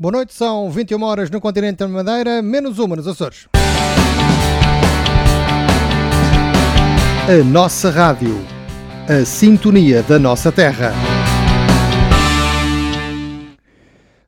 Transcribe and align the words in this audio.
Boa 0.00 0.12
noite, 0.12 0.32
são 0.32 0.70
21 0.70 1.02
horas 1.02 1.28
no 1.28 1.42
continente 1.42 1.76
da 1.76 1.86
Madeira, 1.86 2.40
menos 2.40 2.78
uma 2.78 2.96
nos 2.96 3.06
Açores. 3.06 3.46
A 7.28 7.44
nossa 7.44 7.90
rádio, 7.90 8.42
a 9.06 9.26
sintonia 9.26 10.02
da 10.02 10.18
nossa 10.18 10.50
terra. 10.50 10.94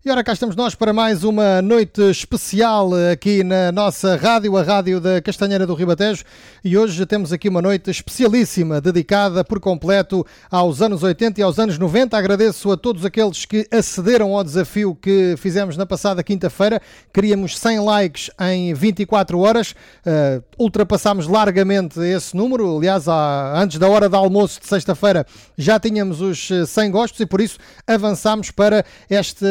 E 0.05 0.11
ora, 0.11 0.25
cá 0.25 0.33
estamos 0.33 0.57
nós 0.57 0.75
para 0.75 0.93
mais 0.93 1.23
uma 1.23 1.63
noite 1.63 2.03
especial 2.11 2.91
aqui 3.13 3.45
na 3.45 3.71
nossa 3.71 4.17
rádio, 4.17 4.57
a 4.57 4.63
rádio 4.65 5.01
da 5.01 5.23
Castanheira 5.23 5.65
do 5.65 5.75
Ribatejo. 5.75 6.25
E 6.65 6.77
hoje 6.77 7.07
temos 7.07 7.33
aqui 7.33 7.49
uma 7.49 7.63
noite 7.63 7.89
especialíssima, 7.89 8.81
dedicada 8.81 9.45
por 9.45 9.61
completo 9.61 10.27
aos 10.51 10.83
anos 10.83 11.05
80 11.05 11.39
e 11.39 11.45
aos 11.45 11.57
anos 11.61 11.79
90. 11.79 12.19
Agradeço 12.19 12.73
a 12.73 12.77
todos 12.77 13.05
aqueles 13.05 13.45
que 13.45 13.65
acederam 13.71 14.37
ao 14.37 14.43
desafio 14.43 14.93
que 15.01 15.37
fizemos 15.39 15.77
na 15.77 15.87
passada 15.87 16.21
quinta-feira. 16.25 16.83
Queríamos 17.15 17.57
100 17.57 17.79
likes 17.85 18.31
em 18.41 18.75
24 18.75 19.39
horas. 19.39 19.71
Uh, 19.71 20.43
ultrapassámos 20.59 21.29
largamente 21.29 22.01
esse 22.01 22.37
número. 22.37 22.77
Aliás, 22.77 23.07
há, 23.07 23.53
antes 23.57 23.79
da 23.79 23.89
hora 23.89 24.09
de 24.09 24.17
almoço 24.17 24.61
de 24.61 24.67
sexta-feira 24.67 25.25
já 25.57 25.79
tínhamos 25.79 26.21
os 26.21 26.49
100 26.67 26.91
gostos 26.91 27.21
e 27.21 27.27
por 27.27 27.41
isso 27.41 27.57
avançámos 27.87 28.51
para 28.51 28.85
este 29.09 29.47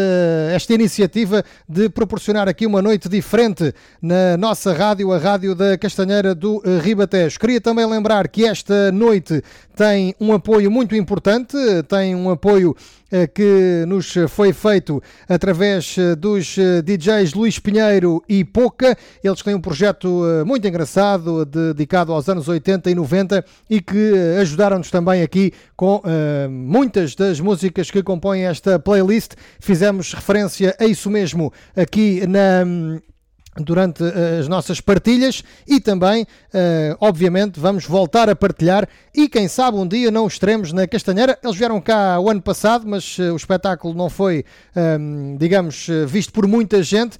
esta 0.54 0.73
iniciativa 0.73 1.44
de 1.68 1.90
proporcionar 1.90 2.48
aqui 2.48 2.66
uma 2.66 2.82
noite 2.82 3.08
diferente 3.08 3.73
na 4.02 4.38
nossa 4.38 4.73
rádio, 4.73 5.12
a 5.12 5.18
Rádio 5.18 5.54
da 5.54 5.77
Castanheira 5.77 6.34
do 6.34 6.62
eh, 6.66 6.80
Ribatejo. 6.80 7.40
Queria 7.40 7.62
também 7.62 7.86
lembrar 7.86 8.27
que 8.27 8.46
esta 8.46 8.91
noite 8.91 9.44
tem 9.76 10.16
um 10.20 10.34
apoio 10.34 10.72
muito 10.72 10.96
importante, 10.96 11.58
tem 11.88 12.16
um 12.16 12.30
apoio 12.30 12.76
eh, 12.77 13.01
que 13.34 13.86
nos 13.88 14.14
foi 14.30 14.54
feito 14.54 15.02
através 15.27 15.96
eh, 15.98 16.16
dos 16.16 16.55
DJs 16.84 17.34
Luís 17.34 17.60
Pinheiro 17.60 18.24
e 18.27 18.44
Poca. 18.44 18.98
Eles 19.24 19.41
têm 19.41 19.55
um 19.55 19.62
projeto 19.62 20.24
muito 20.46 20.68
engraçado 20.68 21.46
dedicado 21.46 22.13
aos 22.13 22.27
anos 22.30 22.48
80 22.48 22.90
e 22.90 22.96
90 22.96 23.44
e 23.70 23.82
que 23.82 24.13
ajudaram-nos 24.40 24.90
também 24.90 25.22
aqui 25.22 25.52
com 25.76 25.98
uh, 25.98 26.50
muitas 26.50 27.16
das 27.16 27.40
músicas 27.40 27.90
que 27.90 28.04
compõem 28.04 28.46
esta 28.46 28.80
playlist. 28.80 29.34
Fizemos 29.60 30.13
referência 30.13 30.76
a 30.80 30.85
isso 30.85 31.10
mesmo 31.10 31.52
aqui 31.76 32.26
na 32.28 32.66
durante 33.57 34.02
uh, 34.02 34.40
as 34.40 34.48
nossas 34.48 34.80
partilhas 34.80 35.44
e 35.68 35.80
também, 35.80 36.24
uh, 36.24 36.98
obviamente, 37.02 37.60
vamos 37.60 37.85
voltar 37.85 38.30
a 38.30 38.35
partilhar 38.35 38.88
e 39.13 39.27
quem 39.27 39.48
sabe 39.48 39.77
um 39.77 39.85
dia 39.85 40.10
não 40.10 40.26
os 40.26 40.40
teremos 40.40 40.71
na 40.71 40.88
Castanheira. 40.88 41.38
Eles 41.44 41.57
vieram 41.57 41.82
cá 41.82 42.18
o 42.20 42.29
ano 42.29 42.41
passado, 42.41 42.88
mas 42.88 43.18
uh, 43.20 43.34
o 43.34 43.35
espetáculo 43.35 43.94
não 43.94 44.10
foi, 44.10 44.46
um, 44.76 45.35
digamos, 45.38 45.88
visto 46.07 46.32
por 46.32 46.48
muita 46.48 46.82
gente. 46.82 47.18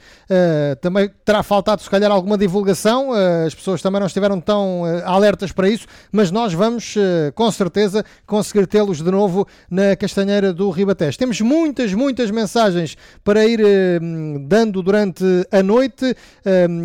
também 0.80 1.10
terá 1.26 1.44
faltado, 1.44 1.82
se 1.82 1.90
calhar, 1.90 2.12
alguma 2.12 2.38
divulgação. 2.38 3.12
as 3.46 3.54
pessoas 3.54 3.82
também 3.82 4.00
não 4.00 4.08
estiveram 4.08 4.40
tão 4.40 4.84
alertas 5.06 5.52
para 5.52 5.70
isso, 5.70 5.86
mas 6.12 6.32
nós 6.32 6.54
vamos, 6.54 6.96
com 7.36 7.52
certeza, 7.52 8.06
conseguir 8.26 8.68
tê-los 8.68 9.02
de 9.02 9.12
novo 9.12 9.48
na 9.70 9.96
Castanheira 9.96 10.54
do 10.54 10.70
Ribatejo. 10.70 11.18
Temos 11.18 11.42
muitas, 11.42 11.94
muitas 11.94 12.32
mensagens 12.32 12.98
para 13.24 13.46
ir 13.46 13.60
dando 14.48 14.82
durante 14.82 15.24
a 15.52 15.62
noite. 15.62 16.16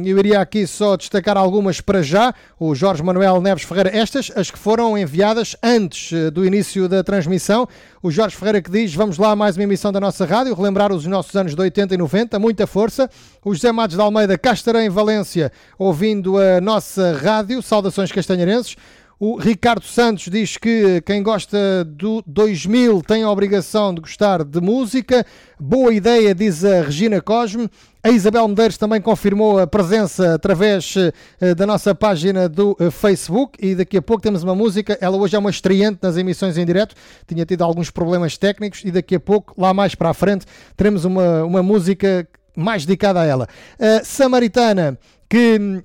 Eu 0.04 0.18
iria 0.18 0.40
aqui 0.40 0.66
só 0.66 0.96
destacar 0.96 1.36
algumas 1.36 1.80
para 1.80 2.02
já. 2.02 2.34
O 2.60 2.74
Jorge 2.74 3.02
Manuel 3.02 3.40
Neves 3.40 3.64
Ferreira, 3.64 3.90
estas, 3.96 4.30
as 4.36 4.50
que 4.50 4.58
foram 4.58 4.96
enviadas 4.98 5.56
antes 5.62 6.12
eh, 6.12 6.30
do 6.30 6.44
início 6.44 6.88
da 6.88 7.02
transmissão. 7.02 7.66
O 8.02 8.10
Jorge 8.10 8.36
Ferreira 8.36 8.60
que 8.60 8.70
diz: 8.70 8.94
Vamos 8.94 9.16
lá, 9.16 9.34
mais 9.34 9.56
uma 9.56 9.64
emissão 9.64 9.90
da 9.90 10.00
nossa 10.00 10.26
rádio, 10.26 10.54
relembrar 10.54 10.92
os 10.92 11.06
nossos 11.06 11.34
anos 11.34 11.54
de 11.54 11.60
80 11.60 11.94
e 11.94 11.98
90, 11.98 12.38
muita 12.38 12.66
força. 12.66 13.08
O 13.44 13.54
José 13.54 13.72
Matos 13.72 13.96
de 13.96 14.02
Almeida, 14.02 14.36
cá 14.36 14.54
em 14.82 14.88
Valência, 14.88 15.50
ouvindo 15.78 16.36
a 16.38 16.60
nossa 16.60 17.12
rádio. 17.16 17.62
Saudações 17.62 18.12
castanharenses. 18.12 18.76
O 19.18 19.38
Ricardo 19.38 19.82
Santos 19.82 20.28
diz 20.30 20.58
que 20.58 21.00
quem 21.00 21.22
gosta 21.22 21.82
do 21.86 22.22
2000 22.26 23.00
tem 23.00 23.22
a 23.22 23.30
obrigação 23.30 23.94
de 23.94 24.02
gostar 24.02 24.44
de 24.44 24.60
música. 24.60 25.24
Boa 25.58 25.94
ideia, 25.94 26.34
diz 26.34 26.62
a 26.66 26.82
Regina 26.82 27.22
Cosme. 27.22 27.66
A 28.04 28.10
Isabel 28.10 28.46
Medeiros 28.46 28.76
também 28.76 29.00
confirmou 29.00 29.58
a 29.58 29.66
presença 29.66 30.34
através 30.34 30.94
uh, 30.96 31.54
da 31.54 31.66
nossa 31.66 31.94
página 31.94 32.46
do 32.46 32.76
uh, 32.78 32.90
Facebook 32.90 33.58
e 33.58 33.74
daqui 33.74 33.96
a 33.96 34.02
pouco 34.02 34.22
temos 34.22 34.42
uma 34.42 34.54
música. 34.54 34.98
Ela 35.00 35.16
hoje 35.16 35.34
é 35.34 35.38
uma 35.38 35.48
estreante 35.48 36.00
nas 36.02 36.18
emissões 36.18 36.58
em 36.58 36.66
direto, 36.66 36.94
tinha 37.26 37.46
tido 37.46 37.62
alguns 37.62 37.88
problemas 37.88 38.36
técnicos 38.36 38.82
e 38.84 38.90
daqui 38.90 39.14
a 39.14 39.20
pouco, 39.20 39.54
lá 39.56 39.72
mais 39.72 39.94
para 39.94 40.10
a 40.10 40.14
frente, 40.14 40.44
teremos 40.76 41.06
uma, 41.06 41.42
uma 41.42 41.62
música 41.62 42.28
mais 42.54 42.84
dedicada 42.84 43.22
a 43.22 43.24
ela. 43.24 43.48
Uh, 43.80 44.04
Samaritana, 44.04 44.98
que 45.26 45.82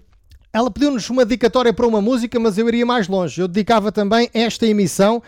ela 0.53 0.69
pediu-nos 0.69 1.09
uma 1.09 1.23
dedicatória 1.23 1.73
para 1.73 1.87
uma 1.87 2.01
música, 2.01 2.39
mas 2.39 2.57
eu 2.57 2.67
iria 2.67 2.85
mais 2.85 3.07
longe. 3.07 3.39
Eu 3.39 3.47
dedicava 3.47 3.91
também 3.91 4.29
esta 4.33 4.67
emissão, 4.67 5.23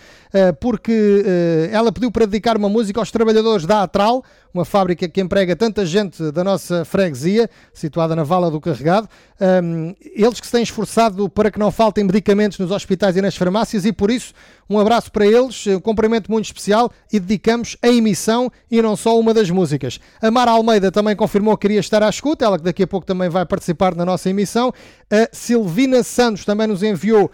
porque 0.60 1.24
ela 1.72 1.92
pediu 1.92 2.12
para 2.12 2.26
dedicar 2.26 2.58
uma 2.58 2.70
música 2.70 3.00
aos 3.00 3.12
trabalhadores 3.12 3.66
da 3.66 3.84
Atral, 3.84 4.24
uma 4.54 4.66
fábrica 4.66 5.08
que 5.10 5.20
emprega 5.20 5.56
tanta 5.56 5.84
gente 5.86 6.32
da 6.32 6.44
nossa 6.44 6.86
freguesia, 6.86 7.50
situada 7.74 8.16
na 8.16 8.24
Vala 8.24 8.52
do 8.52 8.62
Carregado. 8.62 9.10
Um, 9.42 9.96
eles 10.16 10.40
que 10.40 10.46
se 10.46 10.52
têm 10.52 10.62
esforçado 10.62 11.28
para 11.28 11.50
que 11.50 11.58
não 11.58 11.72
faltem 11.72 12.04
medicamentos 12.04 12.60
nos 12.60 12.70
hospitais 12.70 13.18
e 13.18 13.22
nas 13.22 13.36
farmácias, 13.36 13.84
e 13.84 13.92
por 13.92 14.12
isso, 14.12 14.32
um 14.70 14.80
abraço 14.80 15.12
para 15.12 15.26
eles, 15.26 15.66
um 15.68 15.80
cumprimento 15.80 16.32
muito 16.32 16.46
especial 16.46 16.92
e 17.12 17.20
dedicamos 17.20 17.76
a 17.82 17.88
emissão 17.88 18.52
e 18.70 18.80
não 18.80 18.96
só 18.96 19.20
uma 19.20 19.34
das 19.34 19.50
músicas. 19.50 20.00
A 20.22 20.30
Mara 20.30 20.52
Almeida 20.52 20.92
também 20.92 21.16
confirmou 21.16 21.58
que 21.58 21.64
queria 21.64 21.80
estar 21.80 22.04
à 22.04 22.10
escuta, 22.10 22.46
ela 22.46 22.58
que 22.58 22.64
daqui 22.64 22.84
a 22.84 22.88
pouco 22.88 23.08
também 23.08 23.30
vai 23.30 23.46
participar 23.46 23.96
na 23.96 24.06
nossa 24.06 24.30
emissão. 24.30 24.72
A 25.12 25.30
Silvina 25.32 26.04
Santos 26.04 26.46
também 26.46 26.68
nos 26.68 26.84
enviou 26.84 27.30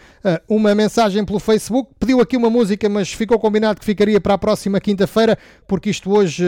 uma 0.48 0.74
mensagem 0.74 1.24
pelo 1.26 1.40
Facebook, 1.40 1.92
pediu 2.00 2.22
aqui 2.22 2.38
uma 2.38 2.50
música, 2.50 2.89
mas 2.90 3.14
ficou 3.14 3.38
combinado 3.38 3.80
que 3.80 3.86
ficaria 3.86 4.20
para 4.20 4.34
a 4.34 4.38
próxima 4.38 4.80
quinta-feira, 4.80 5.38
porque 5.68 5.90
isto 5.90 6.12
hoje 6.12 6.44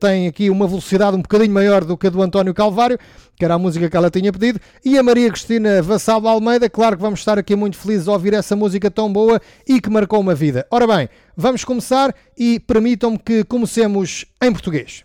tem 0.00 0.12
tem 0.12 0.28
aqui 0.28 0.50
uma 0.50 0.68
velocidade 0.68 1.16
um 1.16 1.22
bocadinho 1.22 1.52
maior 1.52 1.84
do 1.84 1.96
que 1.96 2.06
a 2.06 2.10
do 2.10 2.22
António 2.22 2.52
Calvário, 2.52 2.98
que 3.36 3.44
era 3.44 3.54
a 3.54 3.58
música 3.58 3.88
que 3.88 3.96
ela 3.96 4.10
tinha 4.10 4.30
pedido, 4.30 4.60
e 4.84 4.98
a 4.98 5.02
Maria 5.02 5.30
Cristina 5.30 5.80
Vassal 5.80 6.26
Almeida, 6.26 6.68
claro 6.68 6.96
que 6.96 7.02
vamos 7.02 7.20
estar 7.20 7.38
aqui 7.38 7.56
muito 7.56 7.78
felizes 7.78 8.08
a 8.08 8.12
ouvir 8.12 8.34
essa 8.34 8.54
música 8.54 8.90
tão 8.90 9.12
boa 9.12 9.40
e 9.66 9.80
que 9.80 9.90
marcou 9.90 10.20
uma 10.20 10.34
vida. 10.34 10.66
Ora 10.70 10.86
bem, 10.86 11.08
vamos 11.36 11.64
começar 11.64 12.14
e 12.36 12.60
permitam-me 12.60 13.18
que 13.18 13.42
comecemos 13.44 14.26
em 14.40 14.52
português. 14.52 15.04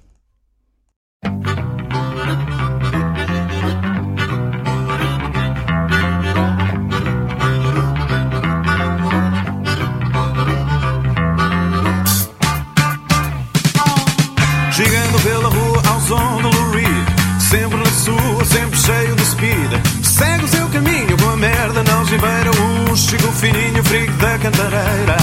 Som 16.07 16.41
do 16.41 16.49
Lou 16.49 16.71
Reed 16.71 17.05
Sempre 17.37 17.77
na 17.77 17.85
sua, 17.85 18.45
sempre 18.45 18.79
cheio 18.79 19.15
de 19.15 19.25
speed 19.25 19.71
Segue 20.01 20.45
o 20.45 20.47
seu 20.47 20.67
caminho 20.69 21.17
com 21.17 21.29
a 21.29 21.37
merda 21.37 21.83
não 21.83 21.99
algibeira 21.99 22.49
Um 22.61 22.95
Chico 22.95 23.31
Fininho, 23.33 23.83
frigo 23.83 24.11
da 24.13 24.37
cantareira. 24.39 25.17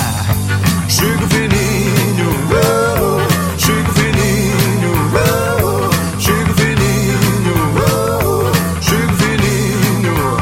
Chico 0.89 1.27
Fininho, 1.29 2.31
oh, 2.53 3.59
Chico 3.59 3.93
Fininho, 3.95 4.93
oh, 5.17 6.21
Chico 6.21 6.55
Fininho, 6.55 7.57
oh, 7.81 8.53
Chico 8.81 9.15
Fininho. 9.17 10.37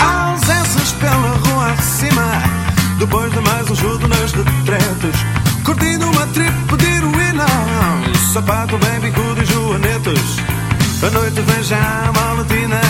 Ausências 0.00 0.92
pela 0.92 1.36
rua 1.36 1.72
acima 1.72 2.42
Depois 2.98 3.32
de 3.32 3.40
mais 3.40 3.70
um 3.70 3.76
chuto 3.76 4.08
nas 4.08 4.32
retretas 4.32 5.14
Curtindo 5.64 6.06
uma 6.10 6.26
trip 6.28 6.54
Sapato 8.34 8.76
bem 8.78 8.98
bicudo 8.98 9.40
e 9.40 9.46
joanetas 9.46 10.18
A 11.06 11.10
noite 11.10 11.40
vem 11.40 11.62
já 11.62 12.10
malatina 12.16 12.80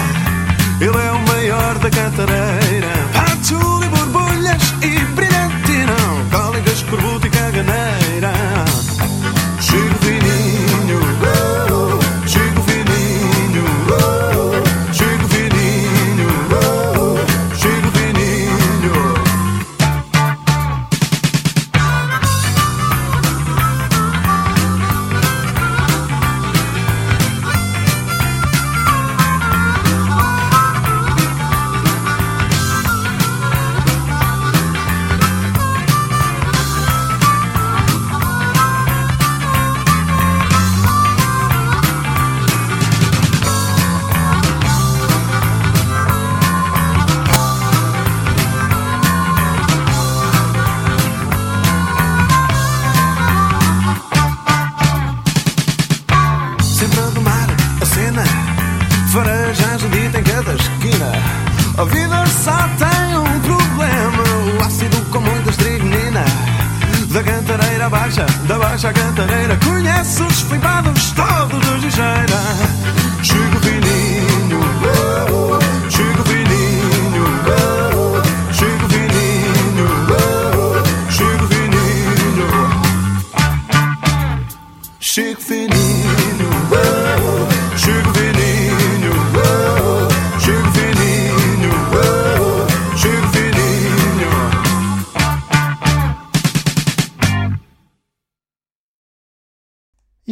Ele 0.81 0.97
é 0.97 1.13
o 1.13 1.19
maior 1.29 1.79
da 1.81 1.91
cantareira. 1.91 2.89
Pato 3.13 3.84
só 62.45 62.69
tem 62.79 63.17
um 63.17 63.41
problema: 63.41 64.23
o 64.59 64.63
ácido 64.63 65.01
com 65.11 65.21
muita 65.21 65.51
estrignina. 65.51 66.25
Da 67.09 67.23
cantareira 67.23 67.89
baixa, 67.89 68.27
da 68.49 68.59
baixa 68.59 68.93
cantareira, 68.93 69.57
conheço 69.65 70.27
os 70.27 70.41
flipados 70.43 71.13
todos 71.13 71.69
os 71.71 71.83
ligeiros. 71.85 72.34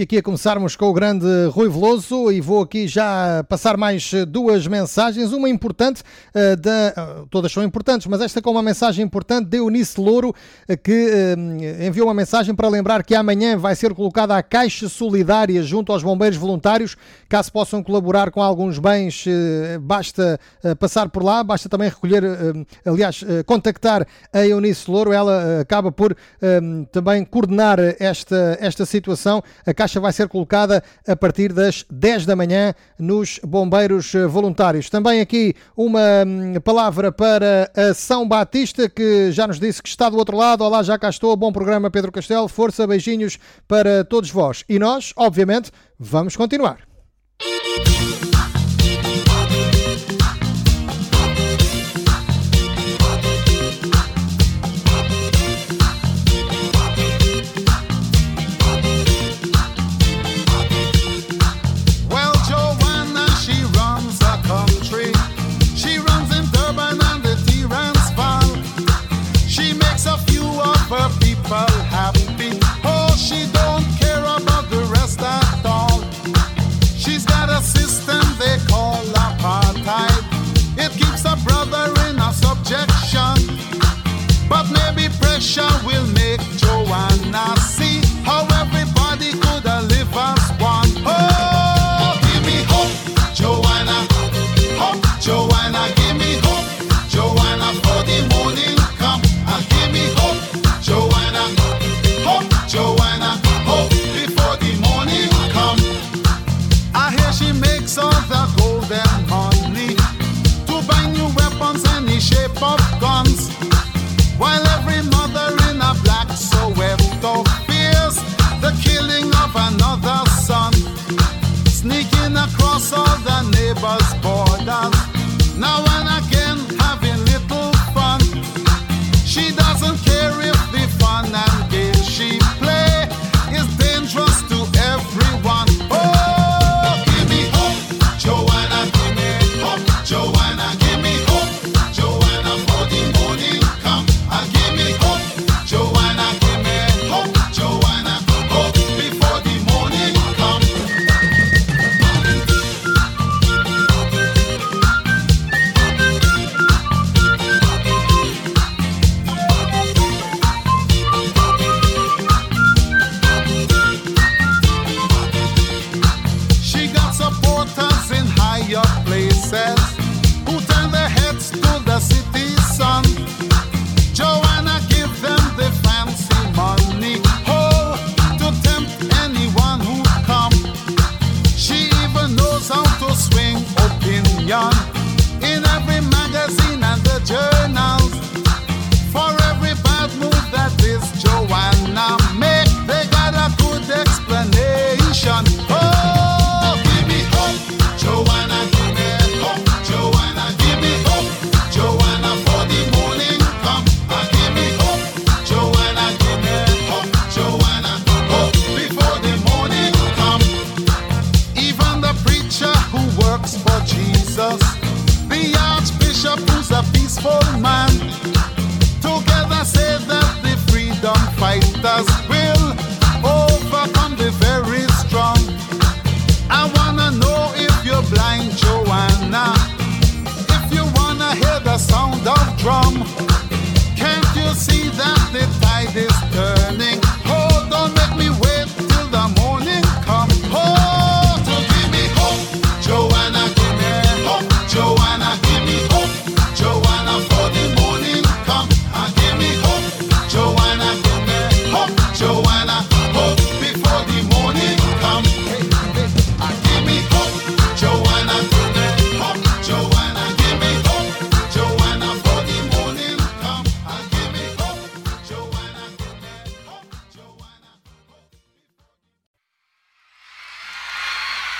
Aqui 0.02 0.18
a 0.18 0.22
começarmos 0.22 0.74
com 0.74 0.86
o 0.86 0.92
grande 0.92 1.24
Rui 1.52 1.68
Veloso 1.68 2.32
e 2.32 2.40
vou 2.40 2.62
aqui 2.62 2.88
já 2.88 3.44
passar 3.48 3.76
mais 3.76 4.12
eh, 4.12 4.24
duas 4.24 4.66
mensagens, 4.66 5.32
uma 5.32 5.48
importante, 5.48 6.02
uh, 6.34 6.56
da, 6.56 7.20
uh, 7.20 7.26
todas 7.30 7.52
são 7.52 7.62
importantes, 7.62 8.08
mas 8.08 8.20
esta 8.20 8.42
com 8.42 8.50
uma 8.50 8.64
mensagem 8.64 9.04
importante 9.04 9.46
de 9.46 9.58
Eunice 9.58 10.00
Louro, 10.00 10.30
uh, 10.30 10.76
que 10.82 11.36
enviou 11.86 12.08
uma 12.08 12.14
mensagem 12.14 12.52
para 12.52 12.66
lembrar 12.68 13.04
que 13.04 13.14
amanhã 13.14 13.56
vai 13.56 13.76
ser 13.76 13.94
colocada 13.94 14.36
a 14.36 14.42
Caixa 14.42 14.88
Solidária 14.88 15.62
junto 15.62 15.92
aos 15.92 16.02
bombeiros 16.02 16.36
voluntários, 16.36 16.96
caso 17.28 17.52
possam 17.52 17.80
colaborar 17.80 18.32
com 18.32 18.42
alguns 18.42 18.80
bens, 18.80 19.24
basta 19.80 20.40
passar 20.80 21.10
por 21.10 21.22
lá, 21.22 21.44
basta 21.44 21.68
também 21.68 21.88
recolher, 21.88 22.24
aliás, 22.84 23.22
contactar 23.46 24.06
a 24.32 24.46
Eunice 24.46 24.90
Louro, 24.90 25.12
ela 25.12 25.60
acaba 25.60 25.92
por 25.92 26.16
também 26.90 27.24
coordenar 27.24 27.78
esta, 27.98 28.58
esta 28.60 28.84
situação, 28.84 29.42
a 29.66 29.72
Caixa 29.72 29.91
vai 30.00 30.12
ser 30.12 30.28
colocada 30.28 30.82
a 31.06 31.16
partir 31.16 31.52
das 31.52 31.84
10 31.90 32.26
da 32.26 32.36
manhã 32.36 32.74
nos 32.98 33.40
bombeiros 33.44 34.14
eh, 34.14 34.26
voluntários. 34.26 34.88
Também 34.88 35.20
aqui 35.20 35.54
uma 35.76 36.00
hum, 36.26 36.54
palavra 36.62 37.10
para 37.12 37.70
a 37.76 37.94
São 37.94 38.26
Batista, 38.26 38.88
que 38.88 39.30
já 39.32 39.46
nos 39.46 39.58
disse 39.58 39.82
que 39.82 39.88
está 39.88 40.08
do 40.08 40.16
outro 40.16 40.36
lado. 40.36 40.64
Olá, 40.64 40.82
já 40.82 40.98
cá 40.98 41.08
estou. 41.08 41.36
Bom 41.36 41.52
programa, 41.52 41.90
Pedro 41.90 42.12
Castelo. 42.12 42.48
Força, 42.48 42.86
beijinhos 42.86 43.38
para 43.68 44.04
todos 44.04 44.30
vós. 44.30 44.64
E 44.68 44.78
nós, 44.78 45.12
obviamente, 45.16 45.70
vamos 45.98 46.36
continuar. 46.36 46.78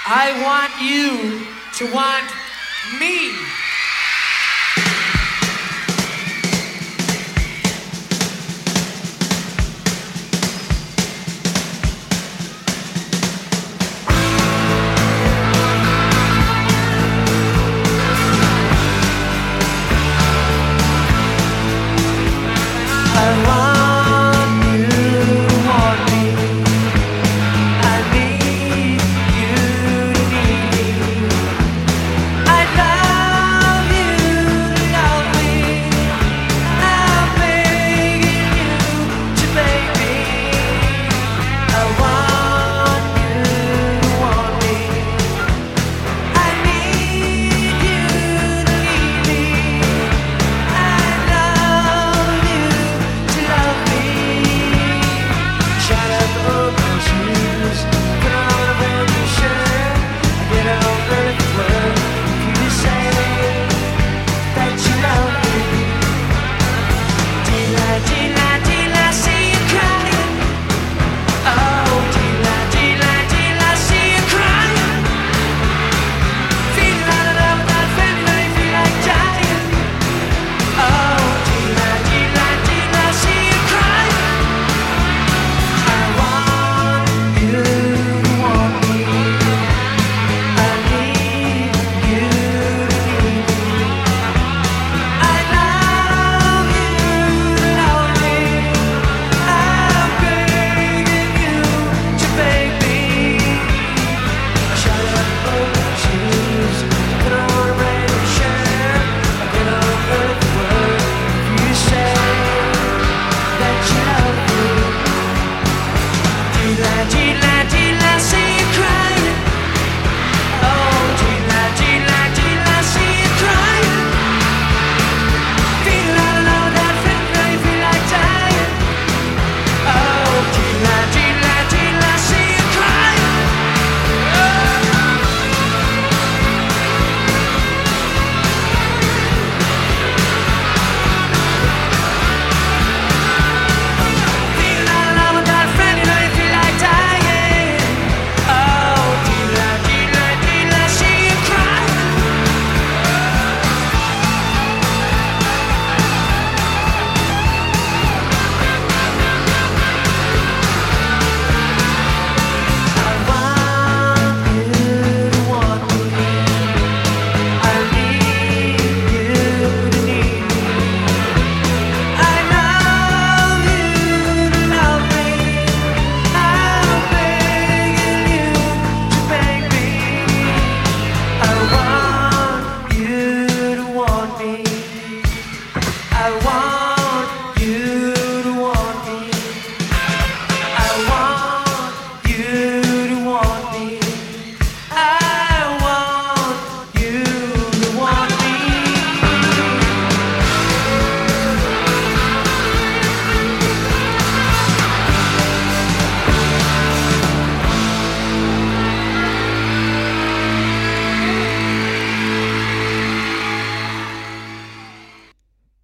I 0.05 0.35
want 0.43 0.73
you 0.83 1.47
to 1.79 1.95
want 1.95 2.27
me. 2.99 3.72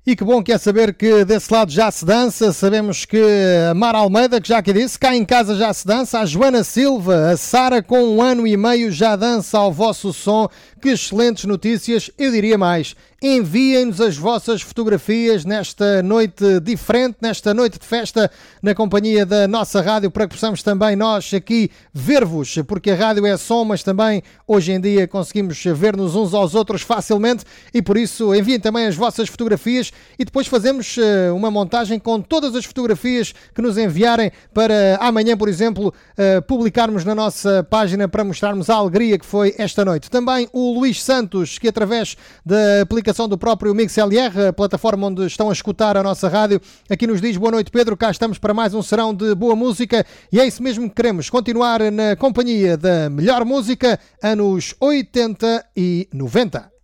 E 0.09 0.17
que 0.17 0.25
bom 0.25 0.43
que 0.43 0.51
é 0.51 0.57
saber 0.57 0.95
que 0.95 1.23
desse 1.23 1.53
lado 1.53 1.71
já 1.71 1.91
se 1.91 2.03
dança. 2.03 2.51
Sabemos 2.51 3.05
que 3.05 3.23
a 3.71 3.75
Mara 3.75 3.99
Almeida, 3.99 4.41
que 4.41 4.49
já 4.49 4.57
aqui 4.57 4.73
disse, 4.73 4.99
cá 4.99 5.15
em 5.15 5.23
casa 5.23 5.55
já 5.55 5.71
se 5.71 5.87
dança. 5.87 6.21
A 6.21 6.25
Joana 6.25 6.65
Silva, 6.65 7.31
a 7.31 7.37
Sara 7.37 7.83
com 7.83 8.03
um 8.03 8.23
ano 8.23 8.47
e 8.47 8.57
meio 8.57 8.91
já 8.91 9.17
dança 9.17 9.59
ao 9.59 9.71
vosso 9.71 10.11
som. 10.15 10.49
Que 10.81 10.91
excelentes 10.91 11.45
notícias, 11.45 12.11
eu 12.17 12.33
diria 12.33 12.57
mais. 12.57 12.97
Enviem-nos 13.21 14.01
as 14.01 14.17
vossas 14.17 14.63
fotografias 14.63 15.45
nesta 15.45 16.05
noite 16.05 16.61
diferente, 16.61 17.17
nesta 17.21 17.53
noite 17.53 17.77
de 17.77 17.85
festa, 17.85 18.31
na 18.63 18.77
companhia 18.77 19.27
da 19.27 19.49
nossa 19.49 19.81
rádio, 19.83 20.09
para 20.09 20.29
que 20.29 20.37
possamos 20.37 20.63
também 20.63 20.95
nós 20.95 21.35
aqui 21.35 21.69
ver-vos, 21.93 22.59
porque 22.69 22.93
a 22.93 22.95
rádio 22.95 23.27
é 23.27 23.37
som, 23.37 23.65
mas 23.65 23.83
também 23.83 24.23
hoje 24.47 24.71
em 24.71 24.81
dia 24.81 25.09
conseguimos 25.09 25.61
ver-nos 25.65 26.15
uns 26.15 26.33
aos 26.33 26.55
outros 26.55 26.83
facilmente 26.83 27.45
e 27.75 27.83
por 27.83 27.97
isso 27.97 28.33
enviem 28.33 28.61
também 28.61 28.87
as 28.87 28.95
vossas 28.95 29.29
fotografias 29.29 29.91
e 30.19 30.25
depois 30.25 30.47
fazemos 30.47 30.97
eh, 30.99 31.31
uma 31.33 31.51
montagem 31.51 31.99
com 31.99 32.21
todas 32.21 32.55
as 32.55 32.65
fotografias 32.65 33.35
que 33.55 33.63
nos 33.63 33.79
enviarem 33.79 34.31
para 34.53 34.97
amanhã, 35.01 35.37
por 35.37 35.49
exemplo, 35.49 35.93
eh, 36.17 36.41
publicarmos 36.41 37.05
na 37.05 37.15
nossa 37.15 37.67
página 37.69 38.09
para 38.09 38.25
mostrarmos 38.25 38.69
a 38.69 38.75
alegria 38.75 39.19
que 39.19 39.27
foi 39.27 39.55
esta 39.59 39.85
noite. 39.85 40.11
Também 40.11 40.49
o 40.53 40.73
Luís 40.79 41.03
Santos, 41.03 41.59
que 41.59 41.69
através 41.69 42.17
da 42.45 42.83
aplicação 42.83 43.29
do 43.29 43.39
próprio 43.39 43.75
MixLR, 43.75 44.49
a 44.49 44.53
plataforma 44.53 45.07
onde 45.07 45.27
estão 45.27 45.51
a 45.51 45.53
escutar 45.53 45.97
a 45.97 46.03
nossa 46.03 46.29
rádio, 46.29 46.61
aqui 46.89 47.07
nos 47.07 47.21
diz 47.21 47.37
boa 47.37 47.53
noite 47.53 47.71
Pedro, 47.71 47.97
cá 47.97 48.11
estamos 48.11 48.39
para 48.39 48.55
mais 48.55 48.75
um 48.75 48.83
serão 48.83 49.15
de 49.15 49.35
boa 49.35 49.55
música 49.55 50.05
e 50.33 50.41
é 50.41 50.47
isso 50.47 50.63
mesmo 50.63 50.89
que 50.89 50.97
queremos, 50.97 51.31
continuar 51.31 51.81
na 51.91 52.17
companhia 52.17 52.77
da 52.77 53.11
melhor 53.11 53.45
música, 53.45 53.99
anos 54.23 54.75
80 54.81 55.67
e 55.77 56.09
90. 56.13 56.78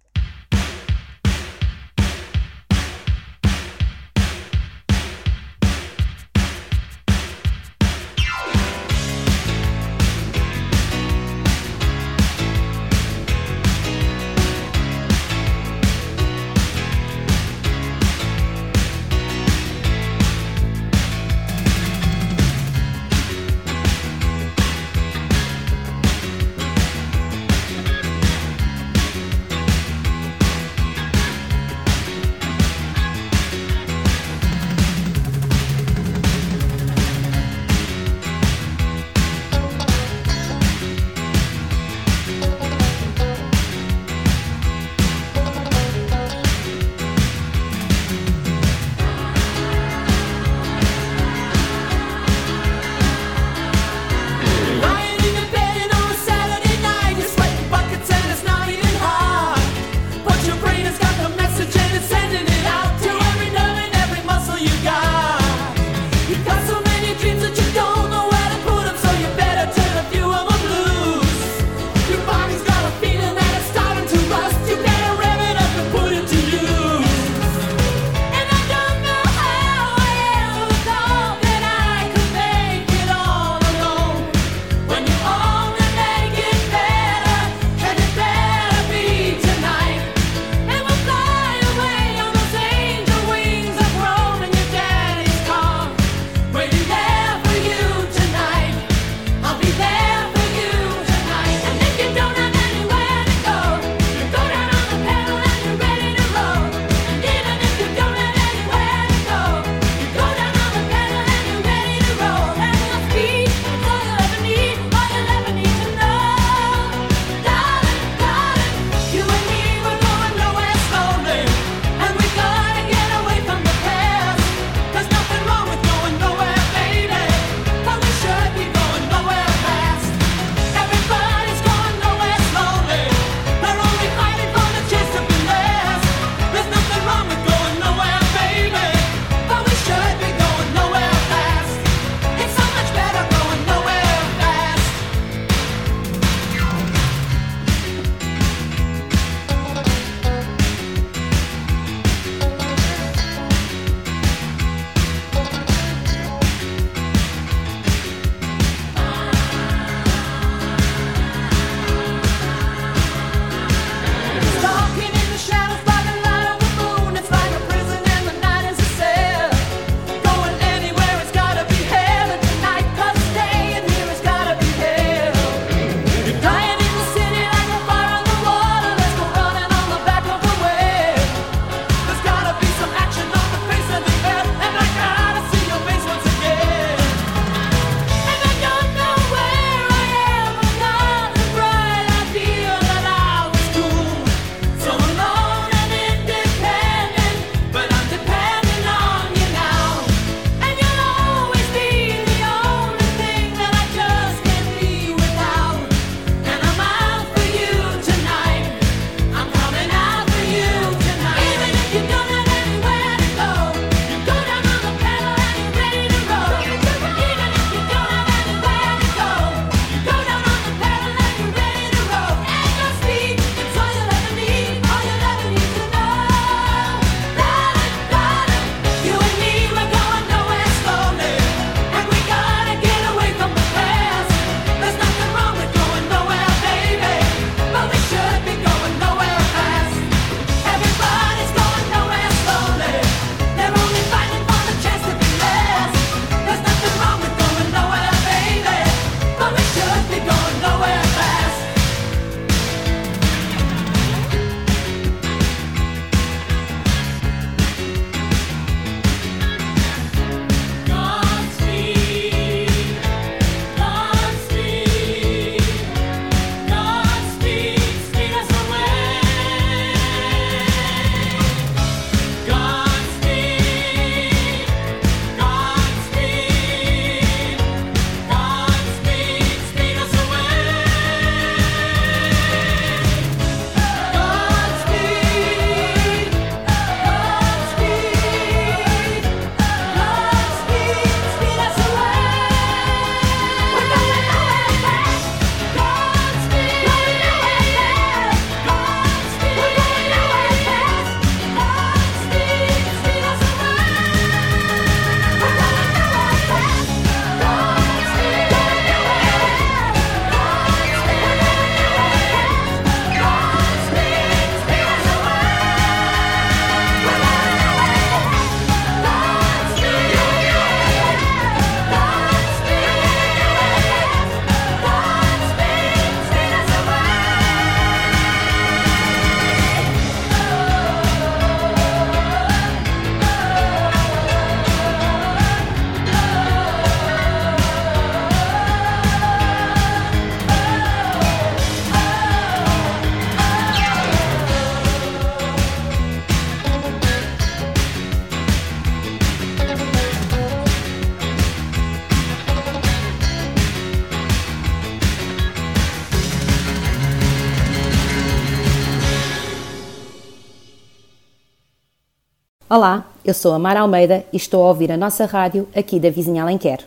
Olá, 362.76 363.08
eu 363.24 363.32
sou 363.32 363.54
a 363.54 363.58
Mara 363.60 363.82
Almeida 363.82 364.24
e 364.32 364.36
estou 364.36 364.64
a 364.64 364.68
ouvir 364.70 364.90
a 364.90 364.96
nossa 364.96 365.26
rádio 365.26 365.68
aqui 365.76 366.00
da 366.00 366.10
vizinha 366.10 366.42
Alenquer. 366.42 366.80